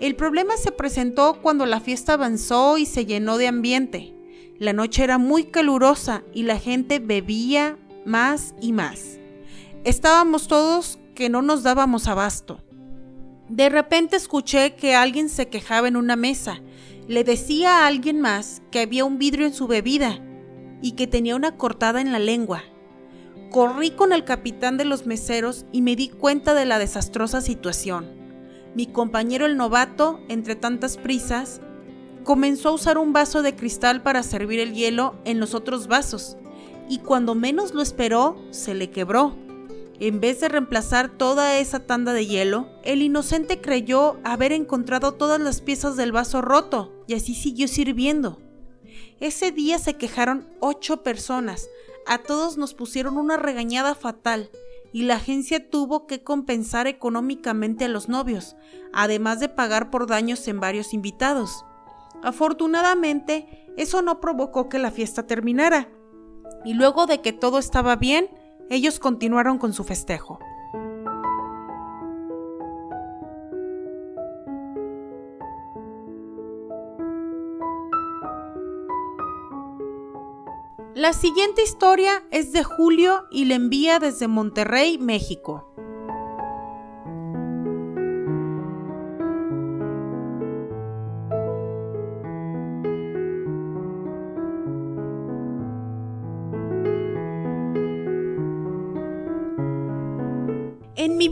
El 0.00 0.16
problema 0.16 0.56
se 0.56 0.72
presentó 0.72 1.42
cuando 1.42 1.66
la 1.66 1.80
fiesta 1.80 2.14
avanzó 2.14 2.78
y 2.78 2.86
se 2.86 3.04
llenó 3.04 3.36
de 3.36 3.46
ambiente. 3.46 4.14
La 4.58 4.72
noche 4.72 5.04
era 5.04 5.18
muy 5.18 5.44
calurosa 5.44 6.22
y 6.32 6.44
la 6.44 6.58
gente 6.58 6.98
bebía 6.98 7.76
más 8.06 8.54
y 8.58 8.72
más. 8.72 9.18
Estábamos 9.84 10.48
todos 10.48 10.98
que 11.14 11.28
no 11.28 11.42
nos 11.42 11.62
dábamos 11.62 12.08
abasto. 12.08 12.62
De 13.50 13.68
repente 13.68 14.16
escuché 14.16 14.76
que 14.76 14.94
alguien 14.94 15.28
se 15.28 15.48
quejaba 15.48 15.88
en 15.88 15.96
una 15.96 16.16
mesa 16.16 16.62
le 17.08 17.24
decía 17.24 17.78
a 17.78 17.86
alguien 17.86 18.20
más 18.20 18.62
que 18.70 18.80
había 18.80 19.04
un 19.04 19.18
vidrio 19.18 19.46
en 19.46 19.54
su 19.54 19.66
bebida 19.66 20.20
y 20.80 20.92
que 20.92 21.06
tenía 21.06 21.36
una 21.36 21.56
cortada 21.56 22.00
en 22.00 22.12
la 22.12 22.18
lengua. 22.18 22.62
Corrí 23.50 23.90
con 23.90 24.12
el 24.12 24.24
capitán 24.24 24.76
de 24.76 24.84
los 24.84 25.06
meseros 25.06 25.66
y 25.72 25.82
me 25.82 25.96
di 25.96 26.08
cuenta 26.08 26.54
de 26.54 26.64
la 26.64 26.78
desastrosa 26.78 27.40
situación. 27.40 28.06
Mi 28.74 28.86
compañero 28.86 29.44
el 29.46 29.56
novato, 29.56 30.20
entre 30.28 30.56
tantas 30.56 30.96
prisas, 30.96 31.60
comenzó 32.24 32.70
a 32.70 32.72
usar 32.72 32.98
un 32.98 33.12
vaso 33.12 33.42
de 33.42 33.54
cristal 33.54 34.02
para 34.02 34.22
servir 34.22 34.60
el 34.60 34.72
hielo 34.72 35.16
en 35.24 35.40
los 35.40 35.54
otros 35.54 35.88
vasos, 35.88 36.36
y 36.88 36.98
cuando 36.98 37.34
menos 37.34 37.74
lo 37.74 37.82
esperó, 37.82 38.42
se 38.50 38.74
le 38.74 38.90
quebró. 38.90 39.36
En 40.04 40.18
vez 40.18 40.40
de 40.40 40.48
reemplazar 40.48 41.10
toda 41.10 41.58
esa 41.58 41.86
tanda 41.86 42.12
de 42.12 42.26
hielo, 42.26 42.66
el 42.82 43.02
inocente 43.02 43.60
creyó 43.60 44.16
haber 44.24 44.50
encontrado 44.50 45.12
todas 45.12 45.40
las 45.40 45.60
piezas 45.60 45.96
del 45.96 46.10
vaso 46.10 46.42
roto 46.42 46.92
y 47.06 47.14
así 47.14 47.36
siguió 47.36 47.68
sirviendo. 47.68 48.40
Ese 49.20 49.52
día 49.52 49.78
se 49.78 49.94
quejaron 49.94 50.48
ocho 50.58 51.04
personas, 51.04 51.68
a 52.04 52.18
todos 52.18 52.58
nos 52.58 52.74
pusieron 52.74 53.16
una 53.16 53.36
regañada 53.36 53.94
fatal 53.94 54.50
y 54.92 55.04
la 55.04 55.14
agencia 55.14 55.70
tuvo 55.70 56.08
que 56.08 56.24
compensar 56.24 56.88
económicamente 56.88 57.84
a 57.84 57.88
los 57.88 58.08
novios, 58.08 58.56
además 58.92 59.38
de 59.38 59.50
pagar 59.50 59.88
por 59.92 60.08
daños 60.08 60.48
en 60.48 60.58
varios 60.58 60.94
invitados. 60.94 61.64
Afortunadamente, 62.24 63.72
eso 63.76 64.02
no 64.02 64.20
provocó 64.20 64.68
que 64.68 64.80
la 64.80 64.90
fiesta 64.90 65.28
terminara, 65.28 65.88
y 66.64 66.74
luego 66.74 67.06
de 67.06 67.20
que 67.20 67.32
todo 67.32 67.58
estaba 67.60 67.94
bien, 67.94 68.28
ellos 68.70 68.98
continuaron 68.98 69.58
con 69.58 69.72
su 69.72 69.84
festejo. 69.84 70.38
La 80.94 81.12
siguiente 81.12 81.62
historia 81.62 82.22
es 82.30 82.52
de 82.52 82.62
Julio 82.62 83.24
y 83.30 83.46
le 83.46 83.54
envía 83.54 83.98
desde 83.98 84.28
Monterrey, 84.28 84.98
México. 84.98 85.72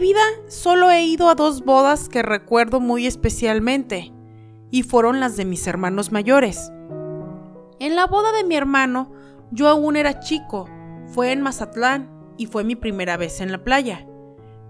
Vida 0.00 0.20
solo 0.48 0.90
he 0.90 1.04
ido 1.04 1.28
a 1.28 1.36
dos 1.36 1.64
bodas 1.64 2.08
que 2.08 2.22
recuerdo 2.22 2.80
muy 2.80 3.06
especialmente, 3.06 4.12
y 4.70 4.82
fueron 4.82 5.20
las 5.20 5.36
de 5.36 5.44
mis 5.44 5.66
hermanos 5.66 6.10
mayores. 6.10 6.72
En 7.78 7.94
la 7.94 8.06
boda 8.06 8.32
de 8.32 8.44
mi 8.44 8.56
hermano, 8.56 9.12
yo 9.52 9.68
aún 9.68 9.96
era 9.96 10.20
chico, 10.20 10.68
fue 11.06 11.32
en 11.32 11.42
Mazatlán 11.42 12.10
y 12.36 12.46
fue 12.46 12.64
mi 12.64 12.74
primera 12.74 13.16
vez 13.16 13.40
en 13.40 13.52
la 13.52 13.62
playa. 13.62 14.06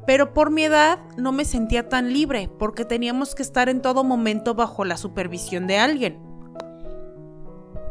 Pero 0.07 0.35
por 0.35 0.51
mi 0.51 0.65
edad 0.65 0.99
no 1.17 1.33
me 1.33 1.45
sentía 1.45 1.89
tan 1.89 2.13
libre 2.13 2.51
porque 2.59 2.85
teníamos 2.85 3.35
que 3.35 3.43
estar 3.43 3.69
en 3.69 3.83
todo 3.83 4.05
momento 4.05 4.55
bajo 4.55 4.85
la 4.85 4.97
supervisión 4.97 5.67
de 5.67 5.79
alguien. 5.79 6.19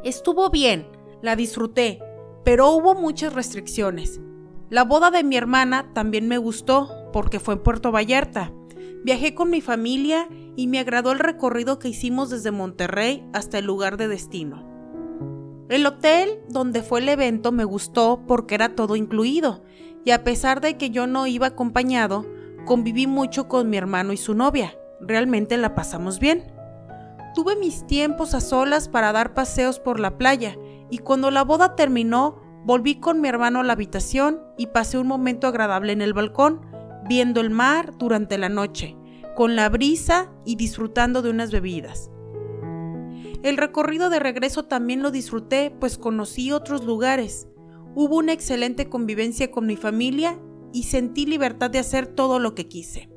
Estuvo 0.03 0.49
bien, 0.49 0.87
la 1.21 1.35
disfruté, 1.35 2.01
pero 2.43 2.69
hubo 2.71 2.95
muchas 2.95 3.33
restricciones. 3.33 4.19
La 4.69 4.83
boda 4.83 5.11
de 5.11 5.23
mi 5.23 5.35
hermana 5.35 5.91
también 5.93 6.27
me 6.27 6.37
gustó, 6.37 6.89
porque 7.11 7.39
fue 7.39 7.55
en 7.55 7.63
Puerto 7.63 7.91
Vallarta. 7.91 8.51
Viajé 9.03 9.33
con 9.33 9.49
mi 9.49 9.61
familia 9.61 10.27
y 10.55 10.67
me 10.67 10.79
agradó 10.79 11.11
el 11.11 11.19
recorrido 11.19 11.79
que 11.79 11.89
hicimos 11.89 12.29
desde 12.29 12.51
Monterrey 12.51 13.27
hasta 13.33 13.57
el 13.57 13.65
lugar 13.65 13.97
de 13.97 14.07
destino. 14.07 14.67
El 15.69 15.85
hotel 15.85 16.39
donde 16.49 16.81
fue 16.81 16.99
el 16.99 17.09
evento 17.09 17.51
me 17.51 17.63
gustó 17.63 18.23
porque 18.27 18.55
era 18.55 18.75
todo 18.75 18.95
incluido, 18.95 19.63
y 20.03 20.11
a 20.11 20.23
pesar 20.23 20.61
de 20.61 20.77
que 20.77 20.89
yo 20.89 21.05
no 21.05 21.27
iba 21.27 21.47
acompañado, 21.47 22.25
conviví 22.65 23.05
mucho 23.05 23.47
con 23.47 23.69
mi 23.69 23.77
hermano 23.77 24.11
y 24.11 24.17
su 24.17 24.33
novia. 24.33 24.75
Realmente 24.99 25.57
la 25.57 25.75
pasamos 25.75 26.19
bien. 26.19 26.51
Tuve 27.35 27.55
mis 27.55 27.85
tiempos 27.85 28.33
a 28.33 28.41
solas 28.41 28.89
para 28.89 29.11
dar 29.11 29.33
paseos 29.33 29.79
por 29.79 29.99
la 29.99 30.17
playa, 30.17 30.57
y 30.89 30.97
cuando 30.97 31.29
la 31.29 31.43
boda 31.43 31.75
terminó, 31.75 32.41
volví 32.65 32.99
con 32.99 33.21
mi 33.21 33.29
hermano 33.29 33.59
a 33.59 33.63
la 33.63 33.73
habitación 33.73 34.41
y 34.57 34.67
pasé 34.67 34.97
un 34.97 35.07
momento 35.07 35.47
agradable 35.47 35.93
en 35.93 36.01
el 36.01 36.13
balcón, 36.13 36.61
viendo 37.09 37.41
el 37.41 37.49
mar 37.49 37.97
durante 37.97 38.37
la 38.37 38.47
noche, 38.47 38.95
con 39.35 39.55
la 39.55 39.67
brisa 39.67 40.31
y 40.45 40.55
disfrutando 40.55 41.21
de 41.21 41.31
unas 41.31 41.51
bebidas. 41.51 42.11
El 43.41 43.57
recorrido 43.57 44.09
de 44.09 44.19
regreso 44.19 44.65
también 44.65 45.01
lo 45.01 45.09
disfruté, 45.11 45.71
pues 45.79 45.97
conocí 45.97 46.51
otros 46.51 46.85
lugares. 46.85 47.47
Hubo 47.95 48.17
una 48.17 48.33
excelente 48.33 48.89
convivencia 48.89 49.49
con 49.49 49.65
mi 49.65 49.75
familia 49.75 50.39
y 50.71 50.83
sentí 50.83 51.25
libertad 51.25 51.71
de 51.71 51.79
hacer 51.79 52.05
todo 52.05 52.37
lo 52.37 52.53
que 52.53 52.67
quise. 52.67 53.09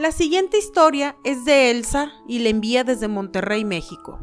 La 0.00 0.12
siguiente 0.12 0.56
historia 0.56 1.14
es 1.24 1.44
de 1.44 1.70
Elsa 1.70 2.10
y 2.26 2.38
le 2.38 2.48
envía 2.48 2.84
desde 2.84 3.06
Monterrey, 3.06 3.66
México. 3.66 4.18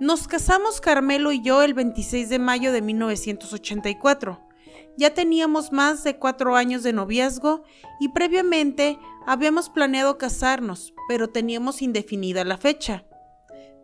Nos 0.00 0.26
casamos 0.26 0.80
Carmelo 0.80 1.30
y 1.30 1.40
yo 1.40 1.62
el 1.62 1.74
26 1.74 2.30
de 2.30 2.40
mayo 2.40 2.72
de 2.72 2.82
1984. 2.82 4.40
Ya 4.96 5.14
teníamos 5.14 5.70
más 5.70 6.02
de 6.02 6.18
cuatro 6.18 6.56
años 6.56 6.82
de 6.82 6.92
noviazgo 6.92 7.62
y 8.00 8.08
previamente 8.08 8.98
habíamos 9.26 9.70
planeado 9.70 10.18
casarnos, 10.18 10.94
pero 11.08 11.28
teníamos 11.28 11.82
indefinida 11.82 12.44
la 12.44 12.58
fecha. 12.58 13.06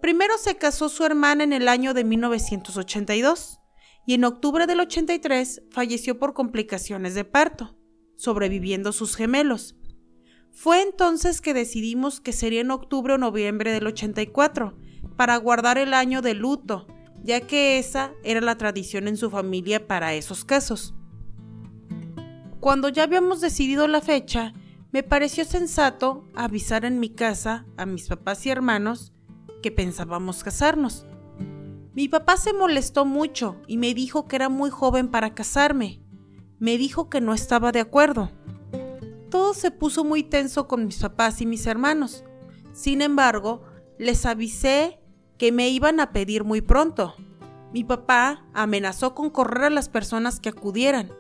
Primero 0.01 0.39
se 0.39 0.57
casó 0.57 0.89
su 0.89 1.05
hermana 1.05 1.45
en 1.45 1.53
el 1.53 1.69
año 1.69 1.95
de 1.95 2.05
1982 2.05 3.61
y 4.07 4.15
en 4.15 4.25
octubre 4.25 4.67
del 4.67 4.81
83 4.81 5.63
falleció 5.71 6.19
por 6.19 6.35
complicaciones 6.35 7.15
de 7.15 7.25
parto, 7.25 7.77
sobreviviendo 8.17 8.93
sus 8.93 9.17
gemelos. 9.17 9.77
Fue 10.51 10.83
entonces 10.83 11.41
que 11.41 11.55
decidimos 11.55 12.21
que 12.21 12.33
sería 12.33 12.61
en 12.61 12.71
octubre 12.71 13.15
o 13.15 13.19
noviembre 13.19 13.73
del 13.73 13.87
84 13.87 14.77
para 15.17 15.37
guardar 15.37 15.79
el 15.79 15.95
año 15.95 16.23
de 16.23 16.35
luto, 16.35 16.87
ya 17.23 17.41
que 17.41 17.79
esa 17.79 18.13
era 18.25 18.41
la 18.41 18.57
tradición 18.57 19.09
en 19.09 19.17
su 19.17 19.31
familia 19.31 19.87
para 19.87 20.15
esos 20.15 20.45
casos. 20.45 20.95
Cuando 22.61 22.89
ya 22.89 23.05
habíamos 23.05 23.41
decidido 23.41 23.87
la 23.87 24.01
fecha, 24.01 24.53
me 24.91 25.03
pareció 25.03 25.45
sensato 25.45 26.25
avisar 26.35 26.85
en 26.87 26.99
mi 26.99 27.11
casa 27.11 27.67
a 27.77 27.85
mis 27.85 28.09
papás 28.09 28.47
y 28.47 28.51
hermanos 28.51 29.13
que 29.63 29.71
pensábamos 29.71 30.43
casarnos. 30.43 31.07
Mi 31.95 32.09
papá 32.09 32.37
se 32.37 32.53
molestó 32.53 33.05
mucho 33.05 33.57
y 33.67 33.77
me 33.77 33.93
dijo 33.93 34.27
que 34.27 34.37
era 34.37 34.49
muy 34.49 34.71
joven 34.71 35.09
para 35.09 35.35
casarme. 35.35 36.01
Me 36.59 36.79
dijo 36.79 37.11
que 37.11 37.21
no 37.21 37.35
estaba 37.35 37.71
de 37.71 37.81
acuerdo. 37.81 38.31
Todo 39.31 39.53
se 39.53 39.71
puso 39.71 40.05
muy 40.05 40.23
tenso 40.23 40.69
con 40.69 40.87
mis 40.87 41.01
papás 41.01 41.43
y 41.43 41.47
mis 41.47 41.67
hermanos. 41.67 42.25
Sin 42.73 43.03
embargo, 43.03 43.65
les 43.99 44.25
avisé 44.25 45.01
que 45.37 45.53
me 45.53 45.69
iban 45.69 46.01
a 46.01 46.13
pedir 46.13 46.45
muy 46.45 46.63
pronto. 46.63 47.15
Mi 47.75 47.85
papá 47.85 48.47
amenazó 48.55 49.15
con 49.15 49.29
correr 49.29 49.65
a 49.65 49.71
las 49.71 49.91
personas 49.91 50.41
que 50.41 50.49
acudieran. 50.49 51.11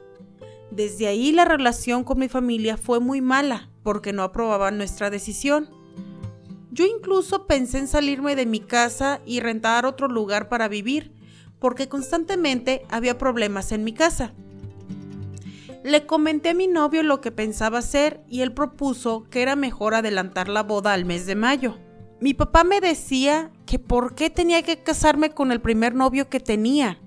Desde 0.70 1.06
ahí 1.06 1.32
la 1.32 1.44
relación 1.44 2.04
con 2.04 2.18
mi 2.18 2.28
familia 2.28 2.76
fue 2.76 3.00
muy 3.00 3.20
mala 3.20 3.70
porque 3.82 4.12
no 4.12 4.22
aprobaban 4.22 4.76
nuestra 4.76 5.10
decisión. 5.10 5.70
Yo 6.70 6.84
incluso 6.84 7.46
pensé 7.46 7.78
en 7.78 7.88
salirme 7.88 8.36
de 8.36 8.46
mi 8.46 8.60
casa 8.60 9.20
y 9.24 9.40
rentar 9.40 9.86
otro 9.86 10.08
lugar 10.08 10.48
para 10.48 10.68
vivir, 10.68 11.12
porque 11.58 11.88
constantemente 11.88 12.82
había 12.90 13.18
problemas 13.18 13.72
en 13.72 13.84
mi 13.84 13.92
casa. 13.92 14.34
Le 15.84 16.06
comenté 16.06 16.50
a 16.50 16.54
mi 16.54 16.66
novio 16.66 17.02
lo 17.02 17.20
que 17.20 17.32
pensaba 17.32 17.78
hacer 17.78 18.20
y 18.28 18.42
él 18.42 18.52
propuso 18.52 19.26
que 19.30 19.42
era 19.42 19.56
mejor 19.56 19.94
adelantar 19.94 20.48
la 20.48 20.62
boda 20.62 20.92
al 20.92 21.04
mes 21.04 21.24
de 21.24 21.34
mayo. 21.34 21.78
Mi 22.20 22.34
papá 22.34 22.64
me 22.64 22.80
decía 22.80 23.50
que 23.64 23.78
por 23.78 24.14
qué 24.14 24.28
tenía 24.28 24.62
que 24.62 24.82
casarme 24.82 25.30
con 25.30 25.50
el 25.52 25.60
primer 25.60 25.94
novio 25.94 26.28
que 26.28 26.40
tenía, 26.40 27.00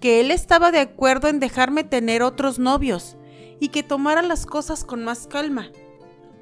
que 0.00 0.20
él 0.20 0.30
estaba 0.30 0.70
de 0.70 0.80
acuerdo 0.80 1.28
en 1.28 1.40
dejarme 1.40 1.84
tener 1.84 2.22
otros 2.22 2.58
novios 2.58 3.16
y 3.60 3.68
que 3.68 3.82
tomara 3.82 4.22
las 4.22 4.46
cosas 4.46 4.84
con 4.84 5.04
más 5.04 5.26
calma. 5.26 5.70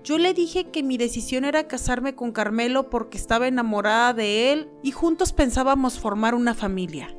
Yo 0.02 0.18
le 0.18 0.34
dije 0.34 0.70
que 0.70 0.82
mi 0.82 0.99
decisión 0.99 1.44
era 1.44 1.66
casarme 1.66 2.14
con 2.14 2.32
Carmelo 2.32 2.90
porque 2.90 3.16
estaba 3.16 3.49
enamorada 3.49 4.12
de 4.12 4.52
él 4.52 4.68
y 4.82 4.90
juntos 4.90 5.32
pensábamos 5.32 5.99
formar 5.99 6.34
una 6.34 6.54
familia. 6.54 7.16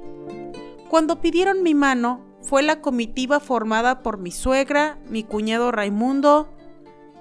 Cuando 0.89 1.19
pidieron 1.19 1.63
mi 1.63 1.73
mano, 1.73 2.23
fue 2.41 2.61
la 2.61 2.81
comitiva 2.81 3.39
formada 3.39 4.03
por 4.03 4.19
mi 4.19 4.29
suegra, 4.29 4.99
mi 5.09 5.23
cuñado 5.23 5.71
Raimundo, 5.71 6.53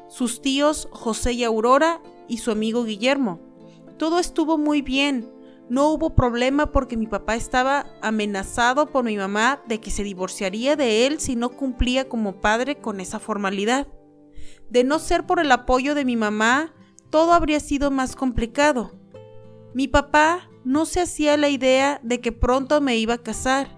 sus 0.09 0.42
tíos 0.42 0.87
José 0.92 1.33
y 1.33 1.44
Aurora 1.44 2.02
y 2.28 2.38
su 2.38 2.50
amigo 2.50 2.85
Guillermo. 2.85 3.40
Todo 3.97 4.18
estuvo 4.18 4.59
muy 4.59 4.83
bien. 4.83 5.34
No 5.71 5.88
hubo 5.88 6.14
problema 6.14 6.73
porque 6.73 6.97
mi 6.97 7.06
papá 7.06 7.37
estaba 7.37 7.87
amenazado 8.02 8.90
por 8.90 9.04
mi 9.04 9.16
mamá 9.16 9.62
de 9.66 9.80
que 9.80 9.90
se 9.90 10.02
divorciaría 10.04 10.76
de 10.76 11.06
él 11.06 11.21
si 11.21 11.37
no 11.37 11.50
cumplía 11.50 12.09
como 12.09 12.40
padre 12.40 12.76
con 12.76 13.00
esa 13.00 13.18
formalidad. 13.18 13.88
De 14.68 14.85
no 14.85 14.99
ser 14.99 15.25
por 15.25 15.40
el 15.40 15.50
apoyo 15.52 15.94
de 15.94 16.04
mi 16.04 16.16
mamá, 16.16 16.75
todo 17.11 17.33
habría 17.33 17.61
sido 17.61 17.90
más 17.90 18.14
complicado. 18.14 18.92
Mi 19.73 19.88
papá 19.88 20.50
no 20.64 20.85
se 20.87 21.00
hacía 21.00 21.37
la 21.37 21.49
idea 21.49 22.00
de 22.02 22.21
que 22.21 22.33
pronto 22.33 22.80
me 22.80 22.97
iba 22.97 23.14
a 23.14 23.23
casar 23.23 23.68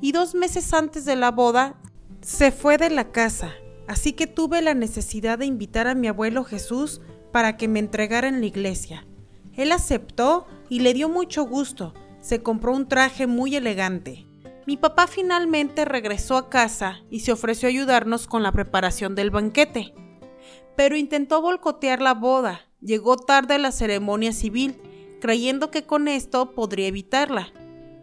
y 0.00 0.12
dos 0.12 0.34
meses 0.34 0.72
antes 0.74 1.04
de 1.04 1.16
la 1.16 1.30
boda 1.30 1.80
se 2.22 2.50
fue 2.50 2.76
de 2.76 2.90
la 2.90 3.12
casa, 3.12 3.52
así 3.86 4.12
que 4.12 4.26
tuve 4.26 4.62
la 4.62 4.74
necesidad 4.74 5.38
de 5.38 5.46
invitar 5.46 5.86
a 5.86 5.94
mi 5.94 6.08
abuelo 6.08 6.44
Jesús 6.44 7.00
para 7.32 7.56
que 7.56 7.68
me 7.68 7.78
entregara 7.78 8.28
en 8.28 8.40
la 8.40 8.46
iglesia. 8.46 9.06
Él 9.56 9.72
aceptó 9.72 10.46
y 10.68 10.80
le 10.80 10.94
dio 10.94 11.08
mucho 11.08 11.44
gusto. 11.44 11.94
Se 12.20 12.42
compró 12.42 12.72
un 12.72 12.88
traje 12.88 13.26
muy 13.26 13.56
elegante. 13.56 14.26
Mi 14.66 14.76
papá 14.76 15.06
finalmente 15.06 15.84
regresó 15.84 16.36
a 16.36 16.50
casa 16.50 17.00
y 17.10 17.20
se 17.20 17.32
ofreció 17.32 17.68
a 17.68 17.70
ayudarnos 17.70 18.26
con 18.26 18.42
la 18.42 18.52
preparación 18.52 19.14
del 19.14 19.30
banquete. 19.30 19.94
Pero 20.76 20.96
intentó 20.96 21.40
boicotear 21.40 22.02
la 22.02 22.14
boda. 22.14 22.62
Llegó 22.80 23.16
tarde 23.16 23.54
a 23.54 23.58
la 23.58 23.72
ceremonia 23.72 24.32
civil, 24.32 24.76
creyendo 25.20 25.70
que 25.70 25.84
con 25.84 26.08
esto 26.08 26.52
podría 26.52 26.88
evitarla. 26.88 27.52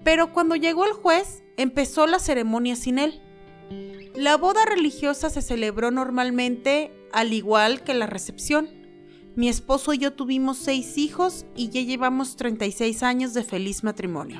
Pero 0.03 0.33
cuando 0.33 0.55
llegó 0.55 0.85
el 0.85 0.93
juez, 0.93 1.43
empezó 1.57 2.07
la 2.07 2.19
ceremonia 2.19 2.75
sin 2.75 2.97
él. 2.97 3.21
La 4.15 4.37
boda 4.37 4.65
religiosa 4.65 5.29
se 5.29 5.41
celebró 5.41 5.91
normalmente 5.91 6.91
al 7.11 7.33
igual 7.33 7.83
que 7.83 7.93
la 7.93 8.05
recepción. 8.05 8.82
Mi 9.35 9.49
esposo 9.49 9.93
y 9.93 9.97
yo 9.97 10.13
tuvimos 10.13 10.57
seis 10.59 10.97
hijos 10.97 11.45
y 11.55 11.69
ya 11.69 11.81
llevamos 11.81 12.35
36 12.35 13.01
años 13.01 13.33
de 13.33 13.43
feliz 13.43 13.83
matrimonio. 13.83 14.39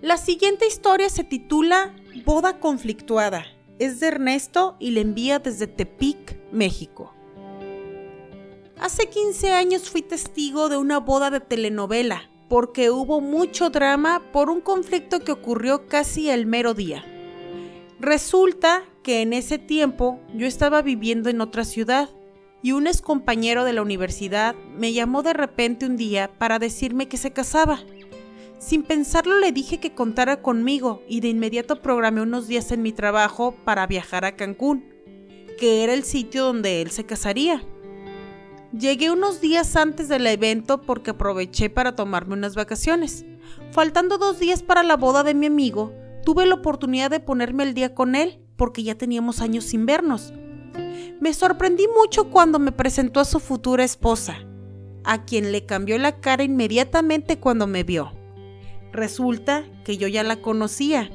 La 0.00 0.16
siguiente 0.16 0.66
historia 0.66 1.08
se 1.08 1.22
titula 1.22 1.94
Boda 2.24 2.58
conflictuada. 2.58 3.46
Es 3.78 4.00
de 4.00 4.08
Ernesto 4.08 4.76
y 4.80 4.90
le 4.90 5.00
envía 5.00 5.38
desde 5.38 5.68
Tepic, 5.68 6.36
México. 6.50 7.14
Hace 8.82 9.08
15 9.08 9.52
años 9.52 9.88
fui 9.88 10.02
testigo 10.02 10.68
de 10.68 10.76
una 10.76 10.98
boda 10.98 11.30
de 11.30 11.38
telenovela, 11.38 12.28
porque 12.48 12.90
hubo 12.90 13.20
mucho 13.20 13.70
drama 13.70 14.20
por 14.32 14.50
un 14.50 14.60
conflicto 14.60 15.20
que 15.20 15.30
ocurrió 15.30 15.86
casi 15.86 16.30
el 16.30 16.46
mero 16.46 16.74
día. 16.74 17.04
Resulta 18.00 18.82
que 19.04 19.22
en 19.22 19.34
ese 19.34 19.58
tiempo 19.58 20.18
yo 20.34 20.48
estaba 20.48 20.82
viviendo 20.82 21.30
en 21.30 21.40
otra 21.40 21.64
ciudad 21.64 22.10
y 22.60 22.72
un 22.72 22.88
ex 22.88 23.02
compañero 23.02 23.64
de 23.64 23.72
la 23.72 23.82
universidad 23.82 24.56
me 24.76 24.92
llamó 24.92 25.22
de 25.22 25.34
repente 25.34 25.86
un 25.86 25.96
día 25.96 26.36
para 26.36 26.58
decirme 26.58 27.06
que 27.06 27.18
se 27.18 27.32
casaba. 27.32 27.78
Sin 28.58 28.82
pensarlo 28.82 29.38
le 29.38 29.52
dije 29.52 29.78
que 29.78 29.94
contara 29.94 30.42
conmigo 30.42 31.04
y 31.06 31.20
de 31.20 31.28
inmediato 31.28 31.80
programé 31.82 32.20
unos 32.20 32.48
días 32.48 32.72
en 32.72 32.82
mi 32.82 32.90
trabajo 32.90 33.54
para 33.64 33.86
viajar 33.86 34.24
a 34.24 34.34
Cancún, 34.34 34.92
que 35.56 35.84
era 35.84 35.94
el 35.94 36.02
sitio 36.02 36.46
donde 36.46 36.82
él 36.82 36.90
se 36.90 37.06
casaría. 37.06 37.64
Llegué 38.78 39.10
unos 39.10 39.42
días 39.42 39.76
antes 39.76 40.08
del 40.08 40.26
evento 40.26 40.80
porque 40.80 41.10
aproveché 41.10 41.68
para 41.68 41.94
tomarme 41.94 42.32
unas 42.32 42.54
vacaciones. 42.54 43.26
Faltando 43.70 44.16
dos 44.16 44.38
días 44.38 44.62
para 44.62 44.82
la 44.82 44.96
boda 44.96 45.22
de 45.22 45.34
mi 45.34 45.44
amigo, 45.44 45.92
tuve 46.24 46.46
la 46.46 46.54
oportunidad 46.54 47.10
de 47.10 47.20
ponerme 47.20 47.64
el 47.64 47.74
día 47.74 47.94
con 47.94 48.14
él 48.14 48.40
porque 48.56 48.82
ya 48.82 48.94
teníamos 48.94 49.42
años 49.42 49.64
sin 49.64 49.84
vernos. 49.84 50.32
Me 51.20 51.34
sorprendí 51.34 51.86
mucho 51.86 52.30
cuando 52.30 52.58
me 52.58 52.72
presentó 52.72 53.20
a 53.20 53.26
su 53.26 53.40
futura 53.40 53.84
esposa, 53.84 54.38
a 55.04 55.26
quien 55.26 55.52
le 55.52 55.66
cambió 55.66 55.98
la 55.98 56.20
cara 56.20 56.42
inmediatamente 56.42 57.38
cuando 57.38 57.66
me 57.66 57.84
vio. 57.84 58.12
Resulta 58.90 59.64
que 59.84 59.98
yo 59.98 60.08
ya 60.08 60.22
la 60.22 60.40
conocía, 60.40 61.10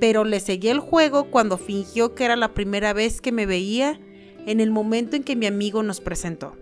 pero 0.00 0.24
le 0.24 0.40
seguí 0.40 0.68
el 0.68 0.80
juego 0.80 1.30
cuando 1.30 1.58
fingió 1.58 2.14
que 2.14 2.24
era 2.24 2.36
la 2.36 2.54
primera 2.54 2.94
vez 2.94 3.20
que 3.20 3.32
me 3.32 3.44
veía 3.44 4.00
en 4.46 4.60
el 4.60 4.70
momento 4.70 5.14
en 5.14 5.24
que 5.24 5.36
mi 5.36 5.44
amigo 5.44 5.82
nos 5.82 6.00
presentó. 6.00 6.56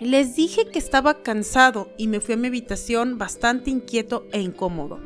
Les 0.00 0.36
dije 0.36 0.66
que 0.66 0.78
estaba 0.78 1.22
cansado 1.24 1.90
y 1.96 2.06
me 2.06 2.20
fui 2.20 2.34
a 2.34 2.36
mi 2.36 2.46
habitación 2.46 3.18
bastante 3.18 3.70
inquieto 3.70 4.28
e 4.30 4.40
incómodo. 4.40 5.00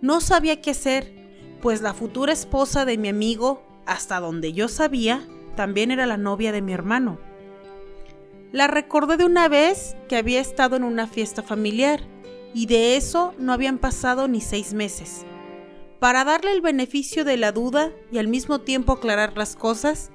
No 0.00 0.20
sabía 0.20 0.60
qué 0.60 0.70
hacer, 0.70 1.12
pues 1.60 1.82
la 1.82 1.92
futura 1.92 2.32
esposa 2.32 2.84
de 2.84 2.98
mi 2.98 3.08
amigo, 3.08 3.66
hasta 3.84 4.20
donde 4.20 4.52
yo 4.52 4.68
sabía, 4.68 5.26
también 5.56 5.90
era 5.90 6.06
la 6.06 6.18
novia 6.18 6.52
de 6.52 6.62
mi 6.62 6.72
hermano. 6.72 7.18
La 8.52 8.68
recordé 8.68 9.16
de 9.16 9.24
una 9.24 9.48
vez 9.48 9.96
que 10.08 10.16
había 10.16 10.40
estado 10.40 10.76
en 10.76 10.84
una 10.84 11.08
fiesta 11.08 11.42
familiar 11.42 12.00
y 12.54 12.66
de 12.66 12.96
eso 12.96 13.34
no 13.38 13.52
habían 13.52 13.78
pasado 13.78 14.28
ni 14.28 14.40
seis 14.40 14.72
meses. 14.72 15.26
Para 15.98 16.22
darle 16.22 16.52
el 16.52 16.60
beneficio 16.60 17.24
de 17.24 17.38
la 17.38 17.50
duda 17.50 17.90
y 18.12 18.18
al 18.18 18.28
mismo 18.28 18.60
tiempo 18.60 18.92
aclarar 18.92 19.36
las 19.36 19.56
cosas, 19.56 20.12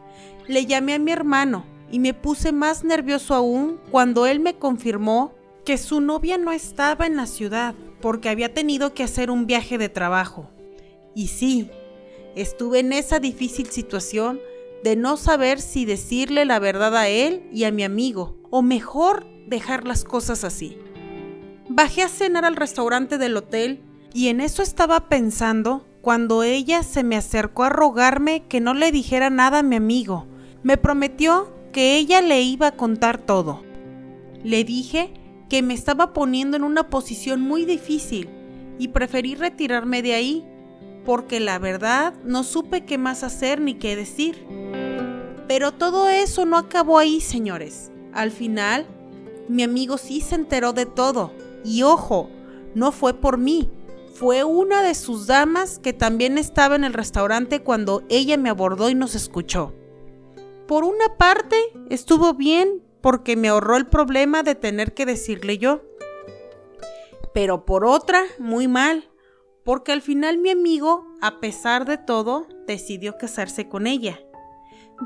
le 0.48 0.66
llamé 0.66 0.94
a 0.94 1.00
mi 1.00 1.12
hermano 1.12 1.71
y 1.92 2.00
me 2.00 2.14
puse 2.14 2.52
más 2.52 2.84
nervioso 2.84 3.36
aún 3.36 3.80
cuando 3.92 4.26
él 4.26 4.40
me 4.40 4.56
confirmó 4.56 5.34
que 5.66 5.78
su 5.78 6.02
novia 6.02 6.38
no 6.38 6.52
estaba 6.52 7.06
en 7.06 7.16
la 7.16 7.28
ciudad 7.28 7.76
porque 8.02 8.30
había 8.30 8.54
tenido 8.54 8.94
que 8.94 9.04
hacer 9.04 9.30
un 9.30 9.46
viaje 9.46 9.78
de 9.78 9.90
trabajo. 9.90 10.50
Y 11.14 11.28
sí, 11.28 11.70
estuve 12.36 12.80
en 12.80 12.94
esa 12.94 13.20
difícil 13.20 13.68
situación 13.70 14.40
de 14.84 14.96
no 14.96 15.18
saber 15.18 15.60
si 15.62 15.86
decirle 15.86 16.46
la 16.46 16.60
verdad 16.60 16.96
a 16.96 17.08
él 17.08 17.48
y 17.52 17.66
a 17.66 17.72
mi 17.72 17.84
amigo, 17.84 18.38
o 18.50 18.62
mejor 18.62 19.28
dejar 19.48 19.86
las 19.86 20.04
cosas 20.04 20.44
así. 20.44 20.78
Bajé 21.70 22.02
a 22.02 22.10
cenar 22.10 22.46
al 22.46 22.56
restaurante 22.56 23.18
del 23.18 23.38
hotel 23.38 23.84
y 24.14 24.30
en 24.30 24.42
eso 24.42 24.64
estaba 24.64 25.08
pensando 25.08 25.86
cuando 26.02 26.42
ella 26.42 26.82
se 26.84 27.04
me 27.04 27.16
acercó 27.16 27.64
a 27.64 27.70
rogarme 27.70 28.44
que 28.48 28.60
no 28.60 28.74
le 28.74 28.92
dijera 28.92 29.30
nada 29.30 29.60
a 29.60 29.64
mi 29.64 29.76
amigo. 29.76 30.26
Me 30.64 30.78
prometió 30.78 31.54
que 31.72 31.98
ella 31.98 32.22
le 32.22 32.42
iba 32.42 32.68
a 32.68 32.76
contar 32.76 33.18
todo. 33.18 33.64
Le 34.44 34.64
dije 34.64 35.14
que 35.50 35.62
me 35.62 35.74
estaba 35.74 36.14
poniendo 36.14 36.58
en 36.58 36.64
una 36.64 36.90
posición 36.90 37.42
muy 37.42 37.66
difícil 37.66 38.30
y 38.80 38.90
preferí 38.90 39.36
retirarme 39.36 40.02
de 40.02 40.14
ahí, 40.14 40.46
porque 41.06 41.40
la 41.40 41.60
verdad 41.60 42.14
no 42.24 42.44
supe 42.44 42.86
qué 42.86 42.98
más 42.98 43.24
hacer 43.24 43.60
ni 43.62 43.76
qué 43.76 43.96
decir. 43.96 44.46
Pero 45.48 45.74
todo 45.74 46.10
eso 46.10 46.46
no 46.46 46.58
acabó 46.58 46.98
ahí, 46.98 47.20
señores. 47.22 47.92
Al 48.14 48.32
final, 48.32 48.86
mi 49.50 49.64
amigo 49.64 49.98
sí 49.98 50.22
se 50.22 50.36
enteró 50.36 50.74
de 50.74 50.86
todo. 50.86 51.34
Y 51.64 51.84
ojo, 51.84 52.30
no 52.74 52.92
fue 52.92 53.14
por 53.14 53.38
mí, 53.38 53.70
fue 54.14 54.44
una 54.44 54.82
de 54.82 54.96
sus 54.96 55.28
damas 55.28 55.80
que 55.80 55.94
también 55.94 56.38
estaba 56.38 56.76
en 56.76 56.84
el 56.84 56.94
restaurante 56.94 57.62
cuando 57.62 58.04
ella 58.10 58.38
me 58.38 58.50
abordó 58.50 58.90
y 58.90 58.96
nos 58.96 59.16
escuchó. 59.16 59.74
Por 60.72 60.86
una 60.86 61.18
parte 61.18 61.58
estuvo 61.90 62.34
bien 62.34 62.82
porque 63.02 63.36
me 63.36 63.50
ahorró 63.50 63.76
el 63.76 63.88
problema 63.88 64.42
de 64.42 64.56
tener 64.56 64.94
que 64.94 65.06
decirle 65.06 65.58
yo. 65.58 65.82
Pero 67.34 67.66
por 67.66 67.84
otra, 67.84 68.24
muy 68.40 68.70
mal, 68.70 69.12
porque 69.66 69.92
al 69.92 70.02
final 70.02 70.38
mi 70.38 70.50
amigo, 70.50 71.06
a 71.20 71.42
pesar 71.42 71.84
de 71.84 71.98
todo, 71.98 72.48
decidió 72.68 73.18
casarse 73.18 73.68
con 73.68 73.86
ella. 73.86 74.22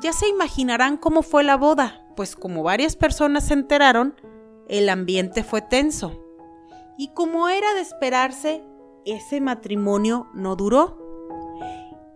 Ya 0.03 0.13
se 0.13 0.27
imaginarán 0.27 0.97
cómo 0.97 1.23
fue 1.23 1.43
la 1.43 1.57
boda, 1.57 2.05
pues 2.15 2.35
como 2.35 2.61
varias 2.61 2.95
personas 2.95 3.47
se 3.47 3.55
enteraron, 3.55 4.13
el 4.67 4.87
ambiente 4.87 5.43
fue 5.43 5.61
tenso. 5.63 6.23
Y 6.95 7.11
como 7.15 7.49
era 7.49 7.73
de 7.73 7.81
esperarse, 7.81 8.63
ese 9.03 9.41
matrimonio 9.41 10.27
no 10.35 10.55
duró. 10.55 11.04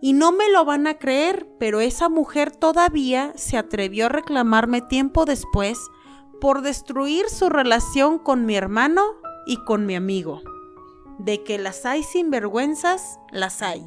Y 0.02 0.14
no 0.14 0.32
me 0.32 0.50
lo 0.50 0.66
van 0.66 0.88
a 0.88 0.98
creer, 0.98 1.48
pero 1.60 1.82
esa 1.82 2.10
mujer 2.10 2.56
todavía 2.56 3.34
se 3.36 3.58
atrevió 3.58 4.06
a 4.06 4.10
reclamarme 4.10 4.82
tiempo 4.82 5.26
después 5.26 5.80
por 6.40 6.62
destruir 6.62 7.30
su 7.30 7.50
relación 7.50 8.18
con 8.18 8.46
mi 8.46 8.56
hermano 8.56 9.04
y 9.46 9.58
con 9.66 9.86
mi 9.86 9.96
amigo. 9.96 10.42
De 11.18 11.44
que 11.44 11.58
las 11.58 11.86
hay 11.86 12.04
sin 12.04 12.32
vergüenzas, 12.32 13.20
las 13.32 13.62
hay. 13.62 13.86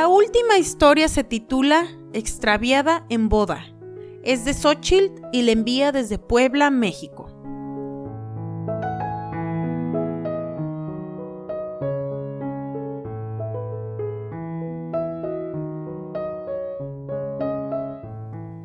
La 0.00 0.08
última 0.08 0.56
historia 0.56 1.08
se 1.08 1.24
titula 1.24 1.86
Extraviada 2.14 3.04
en 3.10 3.28
boda. 3.28 3.66
Es 4.22 4.46
de 4.46 4.54
Xochitl 4.54 5.20
y 5.30 5.42
la 5.42 5.52
envía 5.52 5.92
desde 5.92 6.16
Puebla, 6.16 6.70
México. 6.70 7.26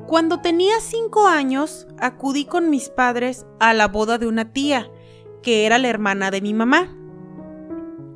Cuando 0.08 0.40
tenía 0.40 0.80
cinco 0.80 1.28
años, 1.28 1.86
acudí 2.00 2.46
con 2.46 2.70
mis 2.70 2.88
padres 2.88 3.46
a 3.60 3.74
la 3.74 3.90
boda 3.90 4.18
de 4.18 4.28
una 4.28 4.54
tía, 4.54 4.90
que 5.44 5.66
era 5.66 5.80
la 5.80 5.90
hermana 5.90 6.32
de 6.32 6.40
mi 6.40 6.54
mamá. 6.54 6.96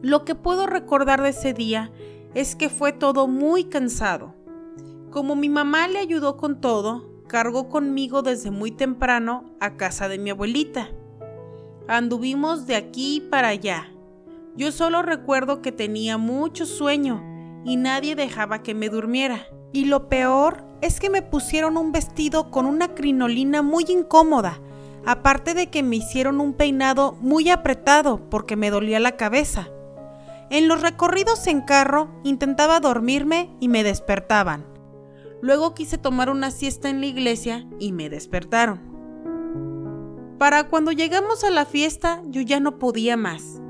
Lo 0.01 0.23
que 0.23 0.35
puedo 0.35 0.67
recordar 0.67 1.21
de 1.21 1.31
ese 1.31 1.53
día 1.53 1.91
es 2.33 2.55
que 2.55 2.69
fue 2.69 2.93
todo 2.93 3.27
muy 3.27 3.65
cansado. 3.65 4.35
Como 5.11 5.35
mi 5.35 5.49
mamá 5.49 5.87
le 5.87 5.99
ayudó 5.99 6.37
con 6.37 6.61
todo, 6.61 7.23
cargó 7.27 7.69
conmigo 7.69 8.21
desde 8.21 8.51
muy 8.51 8.71
temprano 8.71 9.45
a 9.59 9.77
casa 9.77 10.07
de 10.07 10.19
mi 10.19 10.29
abuelita. 10.29 10.89
Anduvimos 11.87 12.67
de 12.67 12.75
aquí 12.75 13.21
para 13.31 13.47
allá. 13.49 13.91
Yo 14.55 14.71
solo 14.71 15.01
recuerdo 15.01 15.61
que 15.61 15.71
tenía 15.71 16.17
mucho 16.17 16.65
sueño 16.65 17.23
y 17.65 17.77
nadie 17.77 18.15
dejaba 18.15 18.61
que 18.61 18.75
me 18.75 18.89
durmiera. 18.89 19.47
Y 19.71 19.85
lo 19.85 20.09
peor 20.09 20.65
es 20.81 20.99
que 20.99 21.09
me 21.09 21.21
pusieron 21.21 21.77
un 21.77 21.91
vestido 21.91 22.51
con 22.51 22.65
una 22.65 22.93
crinolina 22.95 23.61
muy 23.61 23.85
incómoda, 23.87 24.59
aparte 25.05 25.53
de 25.53 25.67
que 25.67 25.83
me 25.83 25.95
hicieron 25.95 26.39
un 26.39 26.53
peinado 26.53 27.13
muy 27.21 27.49
apretado 27.49 28.29
porque 28.29 28.55
me 28.55 28.69
dolía 28.69 28.99
la 28.99 29.17
cabeza. 29.17 29.69
En 30.49 30.67
los 30.67 30.81
recorridos 30.81 31.45
en 31.47 31.61
carro 31.61 32.09
intentaba 32.23 32.79
dormirme 32.79 33.55
y 33.59 33.67
me 33.67 33.83
despertaban. 33.83 34.65
Luego 35.41 35.75
quise 35.75 35.97
tomar 35.97 36.29
una 36.29 36.49
siesta 36.49 36.89
en 36.89 37.01
la 37.01 37.05
iglesia 37.05 37.67
y 37.79 37.91
me 37.91 38.09
despertaron. 38.09 38.89
Para 40.39 40.69
cuando 40.69 40.91
llegamos 40.91 41.43
a 41.43 41.51
la 41.51 41.65
fiesta 41.65 42.21
yo 42.25 42.41
ya 42.41 42.59
no 42.59 42.79
podía 42.79 43.15
más. 43.15 43.61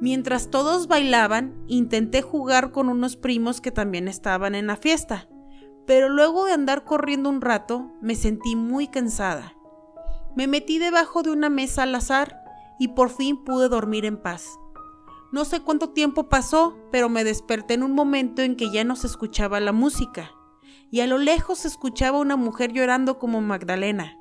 Mientras 0.00 0.50
todos 0.50 0.88
bailaban, 0.88 1.54
intenté 1.68 2.20
jugar 2.20 2.70
con 2.70 2.90
unos 2.90 3.16
primos 3.16 3.62
que 3.62 3.70
también 3.70 4.06
estaban 4.06 4.54
en 4.54 4.66
la 4.66 4.76
fiesta, 4.76 5.28
pero 5.86 6.10
luego 6.10 6.44
de 6.44 6.52
andar 6.52 6.84
corriendo 6.84 7.30
un 7.30 7.40
rato 7.40 7.90
me 8.02 8.14
sentí 8.14 8.56
muy 8.56 8.88
cansada. 8.88 9.54
Me 10.36 10.48
metí 10.48 10.78
debajo 10.78 11.22
de 11.22 11.30
una 11.30 11.48
mesa 11.48 11.84
al 11.84 11.94
azar 11.94 12.44
y 12.78 12.88
por 12.88 13.08
fin 13.08 13.42
pude 13.42 13.68
dormir 13.70 14.04
en 14.04 14.20
paz. 14.20 14.58
No 15.34 15.44
sé 15.44 15.58
cuánto 15.58 15.88
tiempo 15.88 16.28
pasó, 16.28 16.76
pero 16.92 17.08
me 17.08 17.24
desperté 17.24 17.74
en 17.74 17.82
un 17.82 17.90
momento 17.90 18.40
en 18.40 18.54
que 18.54 18.70
ya 18.70 18.84
no 18.84 18.94
se 18.94 19.08
escuchaba 19.08 19.58
la 19.58 19.72
música, 19.72 20.30
y 20.92 21.00
a 21.00 21.08
lo 21.08 21.18
lejos 21.18 21.58
se 21.58 21.66
escuchaba 21.66 22.20
una 22.20 22.36
mujer 22.36 22.72
llorando 22.72 23.18
como 23.18 23.40
Magdalena. 23.40 24.16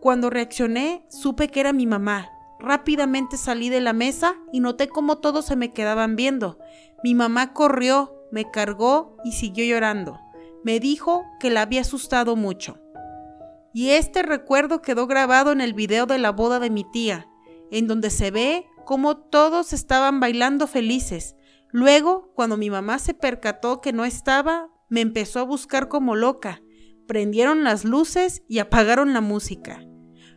Cuando 0.00 0.30
reaccioné, 0.30 1.06
supe 1.08 1.46
que 1.46 1.60
era 1.60 1.72
mi 1.72 1.86
mamá. 1.86 2.28
Rápidamente 2.58 3.36
salí 3.36 3.68
de 3.68 3.80
la 3.80 3.92
mesa 3.92 4.34
y 4.52 4.58
noté 4.58 4.88
cómo 4.88 5.18
todos 5.18 5.44
se 5.44 5.54
me 5.54 5.72
quedaban 5.72 6.16
viendo. 6.16 6.58
Mi 7.04 7.14
mamá 7.14 7.52
corrió, 7.52 8.12
me 8.32 8.50
cargó 8.50 9.16
y 9.24 9.30
siguió 9.34 9.64
llorando. 9.64 10.18
Me 10.64 10.80
dijo 10.80 11.22
que 11.38 11.50
la 11.50 11.62
había 11.62 11.82
asustado 11.82 12.34
mucho. 12.34 12.80
Y 13.72 13.90
este 13.90 14.24
recuerdo 14.24 14.82
quedó 14.82 15.06
grabado 15.06 15.52
en 15.52 15.60
el 15.60 15.72
video 15.72 16.06
de 16.06 16.18
la 16.18 16.32
boda 16.32 16.58
de 16.58 16.70
mi 16.70 16.82
tía, 16.82 17.28
en 17.70 17.86
donde 17.86 18.10
se 18.10 18.32
ve 18.32 18.66
como 18.84 19.16
todos 19.16 19.72
estaban 19.72 20.20
bailando 20.20 20.66
felices. 20.66 21.36
Luego, 21.70 22.32
cuando 22.34 22.56
mi 22.56 22.70
mamá 22.70 22.98
se 22.98 23.14
percató 23.14 23.80
que 23.80 23.92
no 23.92 24.04
estaba, 24.04 24.68
me 24.88 25.00
empezó 25.00 25.40
a 25.40 25.44
buscar 25.44 25.88
como 25.88 26.16
loca. 26.16 26.62
Prendieron 27.06 27.64
las 27.64 27.84
luces 27.84 28.42
y 28.48 28.58
apagaron 28.58 29.12
la 29.12 29.20
música. 29.20 29.84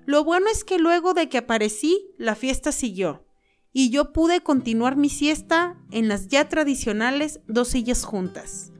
Lo 0.05 0.23
bueno 0.23 0.47
es 0.51 0.63
que 0.63 0.79
luego 0.79 1.13
de 1.13 1.29
que 1.29 1.39
aparecí, 1.39 2.13
la 2.17 2.35
fiesta 2.35 2.71
siguió, 2.71 3.25
y 3.73 3.89
yo 3.89 4.13
pude 4.13 4.41
continuar 4.41 4.95
mi 4.95 5.09
siesta 5.09 5.77
en 5.91 6.07
las 6.07 6.27
ya 6.27 6.47
tradicionales 6.47 7.41
dos 7.47 7.69
sillas 7.69 8.05
juntas. 8.05 8.71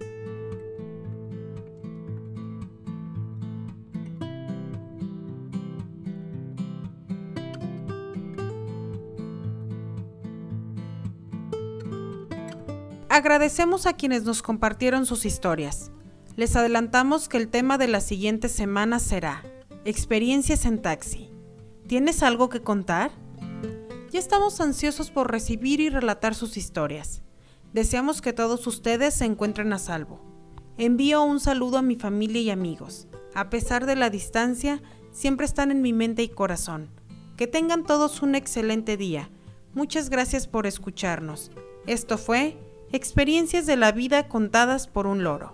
Agradecemos 13.15 13.85
a 13.85 13.93
quienes 13.93 14.25
nos 14.25 14.41
compartieron 14.41 15.05
sus 15.05 15.25
historias. 15.25 15.89
Les 16.35 16.53
adelantamos 16.57 17.29
que 17.29 17.37
el 17.37 17.47
tema 17.47 17.77
de 17.77 17.87
la 17.87 18.01
siguiente 18.01 18.49
semana 18.49 18.99
será 18.99 19.41
Experiencias 19.85 20.65
en 20.65 20.81
taxi. 20.81 21.31
¿Tienes 21.87 22.23
algo 22.23 22.49
que 22.49 22.61
contar? 22.61 23.11
Ya 24.11 24.19
estamos 24.19 24.59
ansiosos 24.59 25.11
por 25.11 25.31
recibir 25.31 25.79
y 25.79 25.87
relatar 25.87 26.35
sus 26.35 26.57
historias. 26.57 27.21
Deseamos 27.71 28.21
que 28.21 28.33
todos 28.33 28.67
ustedes 28.67 29.13
se 29.13 29.23
encuentren 29.23 29.71
a 29.71 29.79
salvo. 29.79 30.19
Envío 30.77 31.23
un 31.23 31.39
saludo 31.39 31.77
a 31.77 31.81
mi 31.81 31.95
familia 31.95 32.41
y 32.41 32.49
amigos. 32.49 33.07
A 33.33 33.49
pesar 33.49 33.85
de 33.85 33.95
la 33.95 34.09
distancia, 34.09 34.81
siempre 35.13 35.45
están 35.45 35.71
en 35.71 35.81
mi 35.81 35.93
mente 35.93 36.21
y 36.21 36.27
corazón. 36.27 36.89
Que 37.37 37.47
tengan 37.47 37.85
todos 37.85 38.21
un 38.21 38.35
excelente 38.35 38.97
día. 38.97 39.29
Muchas 39.73 40.09
gracias 40.09 40.47
por 40.47 40.67
escucharnos. 40.67 41.49
Esto 41.87 42.17
fue 42.17 42.57
Experiencias 42.91 43.65
de 43.65 43.75
la 43.75 43.91
vida 43.91 44.27
contadas 44.27 44.87
por 44.87 45.07
un 45.07 45.23
loro. 45.23 45.51